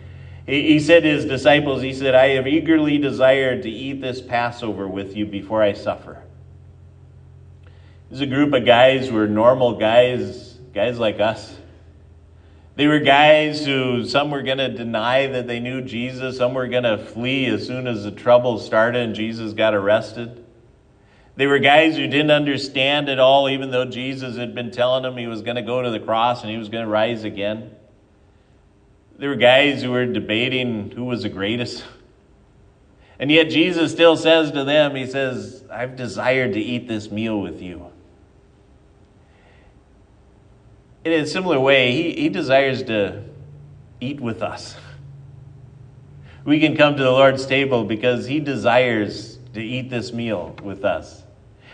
he 0.46 0.80
said 0.80 1.02
to 1.02 1.08
his 1.10 1.26
disciples, 1.26 1.82
He 1.82 1.92
said, 1.92 2.14
I 2.14 2.28
have 2.30 2.46
eagerly 2.46 2.96
desired 2.96 3.62
to 3.64 3.70
eat 3.70 4.00
this 4.00 4.22
Passover 4.22 4.88
with 4.88 5.14
you 5.14 5.26
before 5.26 5.62
I 5.62 5.74
suffer. 5.74 6.22
There's 8.08 8.22
a 8.22 8.26
group 8.26 8.54
of 8.54 8.64
guys 8.64 9.08
who 9.08 9.16
were 9.16 9.28
normal 9.28 9.78
guys, 9.78 10.54
guys 10.72 10.98
like 10.98 11.20
us. 11.20 11.54
They 12.76 12.86
were 12.86 13.00
guys 13.00 13.66
who 13.66 14.06
some 14.06 14.30
were 14.30 14.42
going 14.42 14.58
to 14.58 14.68
deny 14.68 15.26
that 15.26 15.46
they 15.46 15.60
knew 15.60 15.82
Jesus, 15.82 16.38
some 16.38 16.54
were 16.54 16.68
going 16.68 16.84
to 16.84 16.96
flee 16.96 17.46
as 17.46 17.66
soon 17.66 17.86
as 17.86 18.04
the 18.04 18.12
trouble 18.12 18.58
started 18.58 19.02
and 19.02 19.14
Jesus 19.14 19.52
got 19.52 19.74
arrested. 19.74 20.46
They 21.38 21.46
were 21.46 21.58
guys 21.58 21.96
who 21.96 22.06
didn't 22.06 22.30
understand 22.30 23.08
at 23.08 23.18
all, 23.18 23.48
even 23.48 23.70
though 23.70 23.86
Jesus 23.86 24.36
had 24.36 24.54
been 24.54 24.70
telling 24.70 25.04
them 25.04 25.16
he 25.16 25.26
was 25.26 25.40
going 25.40 25.56
to 25.56 25.62
go 25.62 25.80
to 25.80 25.90
the 25.90 26.00
cross 26.00 26.42
and 26.42 26.50
he 26.50 26.58
was 26.58 26.68
going 26.68 26.84
to 26.84 26.90
rise 26.90 27.24
again. 27.24 27.74
There 29.16 29.30
were 29.30 29.36
guys 29.36 29.82
who 29.82 29.90
were 29.90 30.04
debating 30.04 30.90
who 30.90 31.04
was 31.06 31.22
the 31.22 31.30
greatest. 31.30 31.84
And 33.18 33.30
yet 33.30 33.48
Jesus 33.48 33.90
still 33.90 34.16
says 34.16 34.50
to 34.52 34.64
them, 34.64 34.94
He 34.94 35.06
says, 35.06 35.64
I've 35.72 35.96
desired 35.96 36.52
to 36.52 36.60
eat 36.60 36.86
this 36.86 37.10
meal 37.10 37.40
with 37.40 37.62
you 37.62 37.90
in 41.04 41.24
a 41.24 41.26
similar 41.26 41.58
way, 41.58 41.92
he, 41.92 42.12
he 42.12 42.28
desires 42.28 42.82
to 42.84 43.22
eat 44.00 44.20
with 44.20 44.42
us. 44.42 44.76
We 46.44 46.60
can 46.60 46.76
come 46.76 46.96
to 46.96 47.02
the 47.02 47.10
Lord's 47.10 47.46
table 47.46 47.84
because 47.84 48.26
he 48.26 48.40
desires 48.40 49.38
to 49.54 49.62
eat 49.62 49.90
this 49.90 50.12
meal 50.12 50.56
with 50.62 50.84
us. 50.84 51.22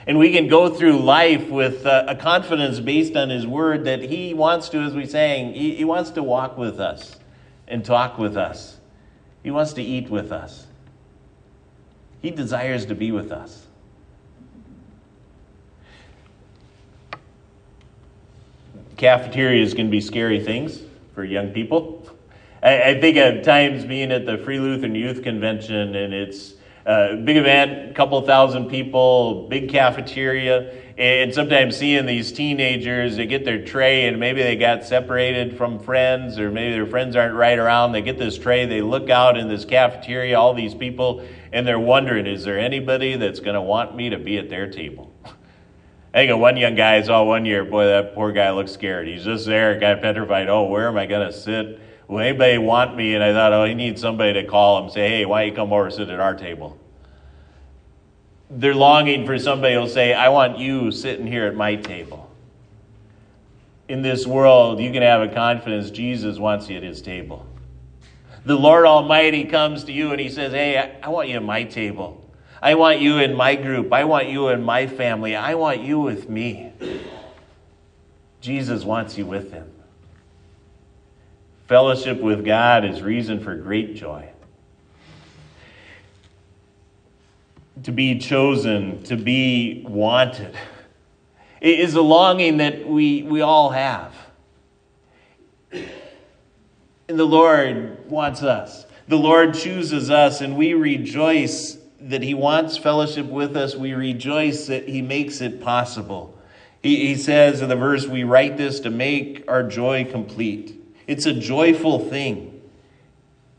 And 0.07 0.19
we 0.19 0.33
can 0.33 0.49
go 0.49 0.69
through 0.69 0.99
life 0.99 1.49
with 1.49 1.87
a, 1.87 2.05
a 2.09 2.15
confidence 2.15 2.81
based 2.81 3.17
on 3.17 3.31
his 3.31 3.47
word 3.47 3.85
that 3.85 4.03
he 4.03 4.35
wants 4.35 4.69
to, 4.71 4.79
as 4.79 4.95
we 4.95 5.07
sang, 5.07 5.55
he, 5.55 5.75
he 5.75 5.85
wants 5.85 6.11
to 6.11 6.23
walk 6.23 6.59
with 6.59 6.79
us 6.79 7.17
and 7.67 7.85
talk 7.85 8.19
with 8.19 8.37
us. 8.37 8.77
He 9.43 9.51
wants 9.51 9.73
to 9.75 9.83
eat 9.83 10.11
with 10.11 10.31
us. 10.33 10.67
He 12.21 12.31
desires 12.31 12.87
to 12.87 12.95
be 12.95 13.13
with 13.13 13.33
us. 13.33 13.65
cafeterias 18.97 19.75
can 19.75 19.91
be 19.91 20.01
scary 20.01 20.43
things 20.43 20.81
for 21.15 21.25
young 21.25 21.51
people. 21.51 22.09
I, 22.63 22.83
I 22.83 23.01
think 23.01 23.17
at 23.17 23.45
times 23.45 23.85
being 23.85 24.11
at 24.13 24.27
the 24.27 24.39
Free 24.39 24.59
Lutheran 24.59 24.95
Youth 24.95 25.23
Convention, 25.23 25.95
and 25.95 26.15
it's 26.15 26.54
a 26.87 27.17
big 27.17 27.37
event, 27.37 27.95
couple 27.95 28.21
thousand 28.23 28.69
people, 28.69 29.49
big 29.49 29.71
cafeteria, 29.71 30.83
and 30.97 31.35
sometimes 31.35 31.77
seeing 31.77 32.07
these 32.07 32.31
teenagers, 32.31 33.17
they 33.17 33.27
get 33.27 33.45
their 33.45 33.65
tray, 33.65 34.07
and 34.07 34.21
maybe 34.21 34.43
they 34.43 34.55
got 34.55 34.85
separated 34.85 35.57
from 35.57 35.79
friends, 35.79 36.39
or 36.39 36.51
maybe 36.51 36.73
their 36.73 36.87
friends 36.87 37.17
aren't 37.17 37.35
right 37.35 37.59
around. 37.59 37.93
They 37.93 38.03
get 38.03 38.19
this 38.19 38.39
tray, 38.39 38.67
they 38.67 38.83
look 38.83 39.11
out 39.11 39.37
in 39.37 39.49
this 39.49 39.65
cafeteria, 39.65 40.39
all 40.39 40.55
these 40.55 40.75
people, 40.75 41.27
and 41.53 41.67
they're 41.67 41.81
wondering, 41.81 42.27
is 42.27 42.45
there 42.45 42.59
anybody 42.59 43.17
that's 43.17 43.41
going 43.41 43.55
to 43.55 43.63
want 43.63 43.97
me 43.97 44.11
to 44.11 44.19
be 44.19 44.39
at 44.39 44.51
their 44.51 44.71
table? 44.71 45.13
I 45.25 46.19
think 46.19 46.31
of 46.31 46.39
one 46.39 46.57
young 46.57 46.77
guy 46.77 46.95
I 46.95 47.03
saw 47.03 47.25
one 47.25 47.45
year. 47.45 47.65
Boy, 47.65 47.87
that 47.87 48.15
poor 48.15 48.31
guy 48.31 48.53
looks 48.53 48.71
scared. 48.71 49.09
He's 49.09 49.25
just 49.25 49.47
there, 49.47 49.73
of 49.73 50.01
petrified. 50.01 50.49
Oh, 50.49 50.65
where 50.65 50.87
am 50.87 50.97
I 50.97 51.07
going 51.07 51.27
to 51.27 51.37
sit? 51.37 51.81
Will 52.09 52.21
anybody 52.21 52.59
want 52.59 52.97
me? 52.97 53.15
And 53.15 53.25
I 53.25 53.33
thought, 53.33 53.53
oh, 53.53 53.65
he 53.65 53.75
needs 53.75 54.01
somebody 54.01 54.35
to 54.35 54.45
call 54.45 54.83
him, 54.83 54.91
say, 54.91 55.09
hey, 55.09 55.25
why 55.25 55.43
don't 55.43 55.51
you 55.51 55.57
come 55.57 55.73
over 55.73 55.87
and 55.87 55.95
sit 55.95 56.09
at 56.09 56.21
our 56.21 56.35
table? 56.35 56.79
They're 58.51 58.75
longing 58.75 59.25
for 59.27 59.39
somebody 59.39 59.75
who'll 59.75 59.89
say, 59.89 60.13
I 60.13 60.29
want 60.29 60.59
you 60.59 60.91
sitting 60.91 61.27
here 61.27 61.47
at 61.47 61.57
my 61.57 61.77
table. 61.77 62.31
In 63.89 64.03
this 64.03 64.27
world, 64.27 64.81
you 64.81 64.93
can 64.93 65.03
have 65.03 65.23
a 65.23 65.33
confidence 65.33 65.91
Jesus 65.91 66.39
wants 66.39 66.69
you 66.69 66.77
at 66.77 66.83
his 66.83 67.03
table. 67.03 67.47
The 68.45 68.55
Lord 68.55 68.85
Almighty 68.85 69.45
comes 69.45 69.85
to 69.85 69.93
you 69.93 70.11
and 70.13 70.21
he 70.21 70.29
says, 70.29 70.53
Hey, 70.53 70.99
I 71.03 71.09
want 71.09 71.29
you 71.29 71.37
at 71.37 71.43
my 71.43 71.65
table. 71.65 72.21
I 72.61 72.75
want 72.75 73.01
you 73.01 73.19
in 73.19 73.35
my 73.35 73.57
group. 73.57 73.93
I 73.93 74.05
want 74.05 74.29
you 74.29 74.49
in 74.49 74.63
my 74.63 74.87
family. 74.87 75.37
I 75.37 75.55
want 75.55 75.81
you 75.81 76.01
with 76.01 76.29
me. 76.29 76.73
Jesus 78.41 78.85
wants 78.85 79.19
you 79.19 79.27
with 79.27 79.53
him. 79.53 79.71
Fellowship 81.67 82.21
with 82.21 82.45
God 82.45 82.85
is 82.85 83.01
reason 83.01 83.41
for 83.41 83.55
great 83.55 83.95
joy. 83.95 84.29
To 87.85 87.93
be 87.93 88.19
chosen, 88.19 89.03
to 89.05 89.17
be 89.17 89.85
wanted, 89.89 90.55
it 91.61 91.81
is 91.81 91.95
a 91.95 92.03
longing 92.03 92.59
that 92.59 92.87
we, 92.87 93.23
we 93.23 93.41
all 93.41 93.71
have. 93.71 94.15
And 95.73 97.19
the 97.19 97.25
Lord 97.25 98.11
wants 98.11 98.43
us. 98.43 98.85
The 99.09 99.17
Lord 99.17 99.55
chooses 99.55 100.11
us, 100.11 100.41
and 100.41 100.57
we 100.57 100.75
rejoice 100.75 101.79
that 102.01 102.23
He 102.23 102.35
wants 102.35 102.77
fellowship 102.77 103.27
with 103.27 103.57
us, 103.57 103.75
we 103.75 103.95
rejoice 103.95 104.67
that 104.67 104.89
He 104.89 105.01
makes 105.01 105.41
it 105.41 105.63
possible. 105.63 106.39
He, 106.83 107.07
he 107.07 107.17
says 107.17 107.63
in 107.63 107.71
the 107.71 107.77
verse, 107.77 108.07
We 108.07 108.25
write 108.25 108.59
this 108.59 108.81
to 108.81 108.91
make 108.91 109.45
our 109.49 109.63
joy 109.63 110.05
complete. 110.05 110.84
It's 111.07 111.27
a 111.27 111.33
joyful 111.33 111.99
thing 111.99 112.63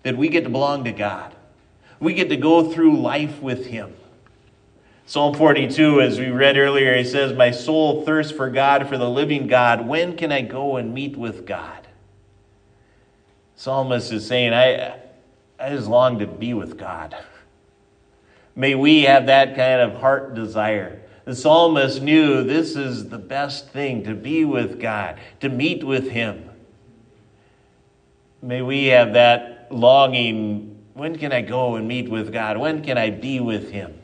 that 0.03 0.17
we 0.17 0.29
get 0.29 0.43
to 0.43 0.49
belong 0.49 0.83
to 0.85 0.91
God. 0.91 1.35
We 1.99 2.13
get 2.13 2.29
to 2.29 2.37
go 2.37 2.71
through 2.71 3.01
life 3.01 3.41
with 3.41 3.67
Him. 3.67 3.93
Psalm 5.07 5.35
42, 5.35 6.01
as 6.01 6.19
we 6.19 6.29
read 6.29 6.57
earlier, 6.57 6.97
he 6.97 7.03
says, 7.03 7.31
My 7.31 7.51
soul 7.51 8.03
thirsts 8.05 8.31
for 8.31 8.49
God, 8.49 8.89
for 8.89 8.97
the 8.97 9.09
living 9.09 9.45
God. 9.45 9.87
When 9.87 10.17
can 10.17 10.31
I 10.31 10.41
go 10.41 10.77
and 10.77 10.93
meet 10.93 11.15
with 11.15 11.45
God? 11.45 11.87
Psalmist 13.55 14.11
is 14.11 14.25
saying, 14.25 14.53
I, 14.53 14.99
I 15.59 15.69
just 15.69 15.87
long 15.87 16.19
to 16.19 16.27
be 16.27 16.53
with 16.55 16.77
God. 16.77 17.15
May 18.55 18.73
we 18.73 19.03
have 19.03 19.27
that 19.27 19.55
kind 19.55 19.81
of 19.81 19.99
heart 19.99 20.33
desire. 20.33 21.01
The 21.25 21.35
psalmist 21.35 22.01
knew 22.01 22.43
this 22.43 22.75
is 22.75 23.09
the 23.09 23.17
best 23.17 23.69
thing 23.69 24.03
to 24.03 24.15
be 24.15 24.43
with 24.43 24.79
God, 24.79 25.19
to 25.41 25.49
meet 25.49 25.83
with 25.83 26.09
Him. 26.09 26.49
May 28.45 28.61
we 28.61 28.85
have 28.87 29.13
that 29.13 29.69
longing 29.71 30.83
when 30.93 31.17
can 31.17 31.33
I 31.33 31.41
go 31.41 31.75
and 31.75 31.87
meet 31.87 32.09
with 32.09 32.31
God? 32.31 32.57
When 32.57 32.83
can 32.83 32.95
I 32.95 33.09
be 33.09 33.39
with 33.39 33.71
Him? 33.71 33.99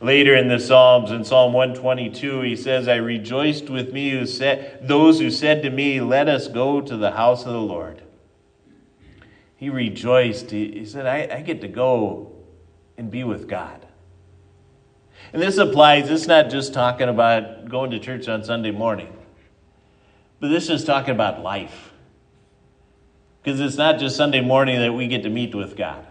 Later 0.00 0.34
in 0.34 0.48
the 0.48 0.58
Psalms, 0.58 1.12
in 1.12 1.24
Psalm 1.24 1.52
122, 1.52 2.40
he 2.40 2.56
says, 2.56 2.88
I 2.88 2.96
rejoiced 2.96 3.70
with 3.70 3.92
me 3.92 4.10
who 4.10 4.26
said, 4.26 4.80
those 4.82 5.20
who 5.20 5.30
said 5.30 5.62
to 5.62 5.70
me, 5.70 6.00
Let 6.00 6.28
us 6.28 6.48
go 6.48 6.80
to 6.80 6.96
the 6.96 7.12
house 7.12 7.46
of 7.46 7.52
the 7.52 7.60
Lord. 7.60 8.02
He 9.56 9.70
rejoiced. 9.70 10.50
He, 10.50 10.84
said, 10.84 11.06
I, 11.06 11.36
I 11.36 11.42
get 11.42 11.60
to 11.60 11.68
go 11.68 12.32
and 12.98 13.12
be 13.12 13.22
with 13.22 13.48
God. 13.48 13.86
And 15.32 15.40
this 15.40 15.56
applies, 15.56 16.10
it's 16.10 16.26
not 16.26 16.50
just 16.50 16.74
talking 16.74 17.08
about 17.08 17.68
going 17.68 17.92
to 17.92 18.00
church 18.00 18.26
on 18.26 18.42
Sunday 18.42 18.72
morning, 18.72 19.16
but 20.40 20.48
this 20.48 20.68
is 20.68 20.84
talking 20.84 21.14
about 21.14 21.44
life. 21.44 21.91
Because 23.42 23.60
it's 23.60 23.76
not 23.76 23.98
just 23.98 24.16
Sunday 24.16 24.40
morning 24.40 24.78
that 24.80 24.92
we 24.92 25.08
get 25.08 25.24
to 25.24 25.30
meet 25.30 25.54
with 25.54 25.76
God. 25.76 26.06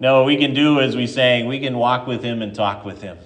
No, 0.00 0.24
we 0.24 0.36
can 0.36 0.52
do 0.52 0.80
as 0.80 0.96
we 0.96 1.06
sang, 1.06 1.46
we 1.46 1.60
can 1.60 1.78
walk 1.78 2.06
with 2.06 2.22
Him 2.22 2.42
and 2.42 2.54
talk 2.54 2.84
with 2.84 3.02
Him. 3.02 3.18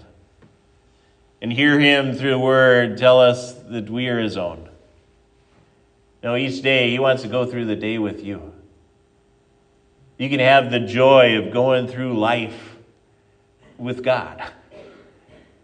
And 1.42 1.52
hear 1.52 1.80
Him 1.80 2.14
through 2.14 2.30
the 2.30 2.38
Word 2.38 2.98
tell 2.98 3.20
us 3.20 3.54
that 3.54 3.88
we 3.88 4.08
are 4.08 4.20
His 4.20 4.36
own. 4.36 4.68
No, 6.22 6.36
each 6.36 6.62
day 6.62 6.90
He 6.90 6.98
wants 6.98 7.22
to 7.22 7.28
go 7.28 7.46
through 7.46 7.64
the 7.64 7.76
day 7.76 7.98
with 7.98 8.22
you. 8.22 8.52
You 10.18 10.28
can 10.28 10.40
have 10.40 10.70
the 10.70 10.80
joy 10.80 11.38
of 11.38 11.50
going 11.50 11.88
through 11.88 12.18
life 12.18 12.76
with 13.78 14.04
God. 14.04 14.52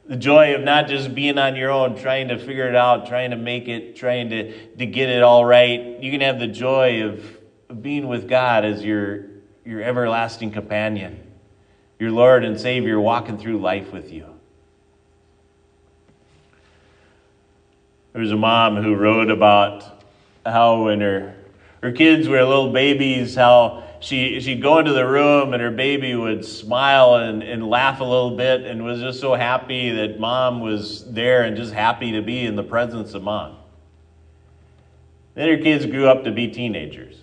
The 0.08 0.16
joy 0.16 0.54
of 0.54 0.62
not 0.62 0.86
just 0.86 1.14
being 1.14 1.36
on 1.36 1.56
your 1.56 1.70
own, 1.70 1.98
trying 1.98 2.28
to 2.28 2.38
figure 2.38 2.68
it 2.68 2.76
out, 2.76 3.08
trying 3.08 3.30
to 3.30 3.36
make 3.36 3.66
it, 3.66 3.96
trying 3.96 4.30
to, 4.30 4.76
to 4.76 4.86
get 4.86 5.08
it 5.08 5.22
all 5.22 5.44
right. 5.44 6.00
You 6.00 6.12
can 6.12 6.20
have 6.20 6.38
the 6.38 6.46
joy 6.46 7.02
of 7.02 7.82
being 7.82 8.06
with 8.06 8.28
God 8.28 8.64
as 8.64 8.84
your, 8.84 9.26
your 9.64 9.82
everlasting 9.82 10.52
companion, 10.52 11.26
your 11.98 12.12
Lord 12.12 12.44
and 12.44 12.60
Savior 12.60 13.00
walking 13.00 13.36
through 13.36 13.58
life 13.58 13.92
with 13.92 14.12
you. 14.12 14.26
There 18.12 18.22
was 18.22 18.32
a 18.32 18.36
mom 18.36 18.76
who 18.76 18.94
wrote 18.94 19.28
about 19.28 20.04
how 20.46 20.84
when 20.84 21.00
her, 21.00 21.34
her 21.82 21.92
kids 21.92 22.28
were 22.28 22.42
little 22.44 22.72
babies, 22.72 23.34
how 23.34 23.85
she, 24.00 24.40
she'd 24.40 24.62
go 24.62 24.78
into 24.78 24.92
the 24.92 25.06
room 25.06 25.52
and 25.52 25.62
her 25.62 25.70
baby 25.70 26.14
would 26.14 26.44
smile 26.44 27.16
and, 27.16 27.42
and 27.42 27.68
laugh 27.68 28.00
a 28.00 28.04
little 28.04 28.36
bit 28.36 28.62
and 28.62 28.84
was 28.84 29.00
just 29.00 29.20
so 29.20 29.34
happy 29.34 29.90
that 29.90 30.18
mom 30.20 30.60
was 30.60 31.10
there 31.12 31.42
and 31.42 31.56
just 31.56 31.72
happy 31.72 32.12
to 32.12 32.22
be 32.22 32.44
in 32.44 32.56
the 32.56 32.62
presence 32.62 33.14
of 33.14 33.22
mom. 33.22 33.56
Then 35.34 35.48
her 35.48 35.62
kids 35.62 35.86
grew 35.86 36.08
up 36.08 36.24
to 36.24 36.32
be 36.32 36.48
teenagers. 36.48 37.16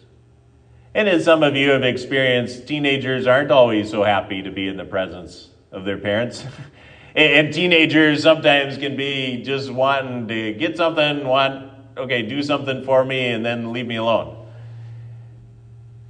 And 0.96 1.10
as 1.10 1.24
some 1.24 1.42
of 1.42 1.56
you 1.56 1.72
have 1.72 1.84
experienced, 1.84 2.68
teenagers 2.68 3.26
aren't 3.26 3.50
always 3.50 3.90
so 3.90 4.04
happy 4.04 4.44
to 4.44 4.52
be 4.52 4.68
in 4.68 4.78
the 4.78 4.86
presence 4.86 5.50
of 5.72 5.86
their 5.86 5.98
parents. 5.98 6.46
and 7.16 7.52
teenagers 7.52 8.22
sometimes 8.22 8.78
can 8.78 8.96
be 8.96 9.42
just 9.44 9.72
wanting 9.72 10.28
to 10.28 10.54
get 10.54 10.78
something, 10.78 11.26
want, 11.26 11.72
okay, 11.98 12.22
do 12.22 12.44
something 12.44 12.84
for 12.84 13.04
me, 13.04 13.30
and 13.30 13.44
then 13.44 13.74
leave 13.74 13.88
me 13.88 13.96
alone. 13.96 14.43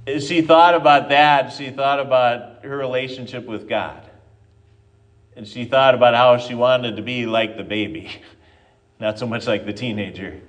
As 0.06 0.26
she 0.26 0.42
thought 0.42 0.74
about 0.74 1.08
that, 1.08 1.52
she 1.52 1.70
thought 1.70 2.00
about 2.00 2.64
her 2.64 2.76
relationship 2.76 3.46
with 3.46 3.68
God. 3.68 4.02
And 5.36 5.48
she 5.48 5.64
thought 5.64 5.94
about 5.94 6.14
how 6.14 6.36
she 6.38 6.54
wanted 6.54 6.96
to 6.96 7.02
be 7.02 7.26
like 7.26 7.56
the 7.56 7.64
baby, 7.64 8.10
not 9.00 9.18
so 9.18 9.26
much 9.26 9.46
like 9.46 9.66
the 9.66 9.72
teenager. 9.72 10.40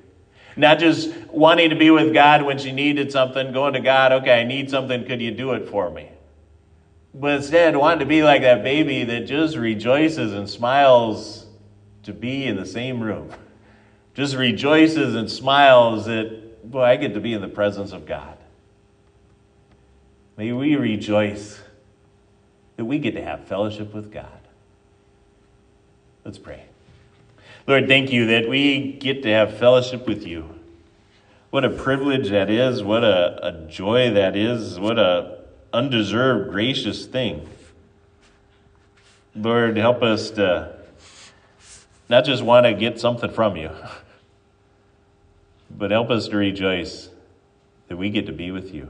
Not 0.58 0.80
just 0.80 1.16
wanting 1.28 1.70
to 1.72 1.76
be 1.76 1.90
with 1.92 2.14
God 2.14 2.44
when 2.44 2.58
she 2.58 2.72
needed 2.72 3.12
something, 3.12 3.52
going 3.52 3.74
to 3.74 3.80
God, 3.80 4.12
okay, 4.12 4.42
I 4.42 4.44
need 4.44 4.70
something, 4.70 5.06
could 5.06 5.22
you 5.22 5.32
do 5.32 5.54
it 5.54 5.70
for 5.70 5.90
me? 5.90 6.10
But 7.14 7.36
instead, 7.36 7.76
wanting 7.76 8.00
to 8.00 8.06
be 8.06 8.24
like 8.24 8.42
that 8.42 8.64
baby 8.64 9.04
that 9.06 9.22
just 9.22 9.56
rejoices 9.56 10.34
and 10.34 10.50
smiles 10.50 11.46
to 12.04 12.14
be 12.14 12.46
in 12.46 12.56
the 12.56 12.66
same 12.66 13.02
room. 13.02 13.32
Just 14.14 14.36
rejoices 14.38 15.14
and 15.14 15.30
smiles 15.30 16.06
that, 16.06 16.72
boy, 16.72 16.84
I 16.84 16.96
get 16.96 17.14
to 17.16 17.20
be 17.20 17.34
in 17.34 17.42
the 17.42 17.50
presence 17.50 17.92
of 17.92 18.06
God. 18.06 18.35
May 20.38 20.52
we 20.52 20.76
rejoice 20.76 21.62
that 22.76 22.86
we 22.86 23.00
get 23.00 23.16
to 23.16 23.24
have 23.24 23.46
fellowship 23.46 23.94
with 23.94 24.12
God. 24.12 24.28
Let's 26.26 26.38
pray. 26.38 26.66
Lord, 27.68 27.88
thank 27.88 28.12
you 28.12 28.28
that 28.28 28.50
we 28.50 28.94
get 28.94 29.24
to 29.24 29.30
have 29.30 29.58
fellowship 29.58 30.08
with 30.08 30.28
you. 30.28 30.60
What 31.52 31.64
a 31.64 31.70
privilege 31.70 32.30
that 32.32 32.50
is. 32.50 32.84
What 32.84 33.04
a, 33.04 33.48
a 33.48 33.68
joy 33.68 34.12
that 34.12 34.36
is. 34.36 34.78
What 34.78 35.00
a 35.00 35.40
undeserved, 35.72 36.52
gracious 36.52 37.06
thing. 37.06 37.48
Lord, 39.36 39.78
help 39.78 40.04
us 40.04 40.32
to 40.32 40.76
not 42.10 42.26
just 42.26 42.44
want 42.44 42.66
to 42.66 42.74
get 42.74 43.00
something 43.00 43.32
from 43.32 43.56
you, 43.56 43.72
but 45.70 45.92
help 45.92 46.10
us 46.10 46.28
to 46.28 46.38
rejoice 46.38 47.10
that 47.88 47.98
we 47.98 48.10
get 48.10 48.26
to 48.26 48.32
be 48.32 48.52
with 48.52 48.74
you. 48.74 48.90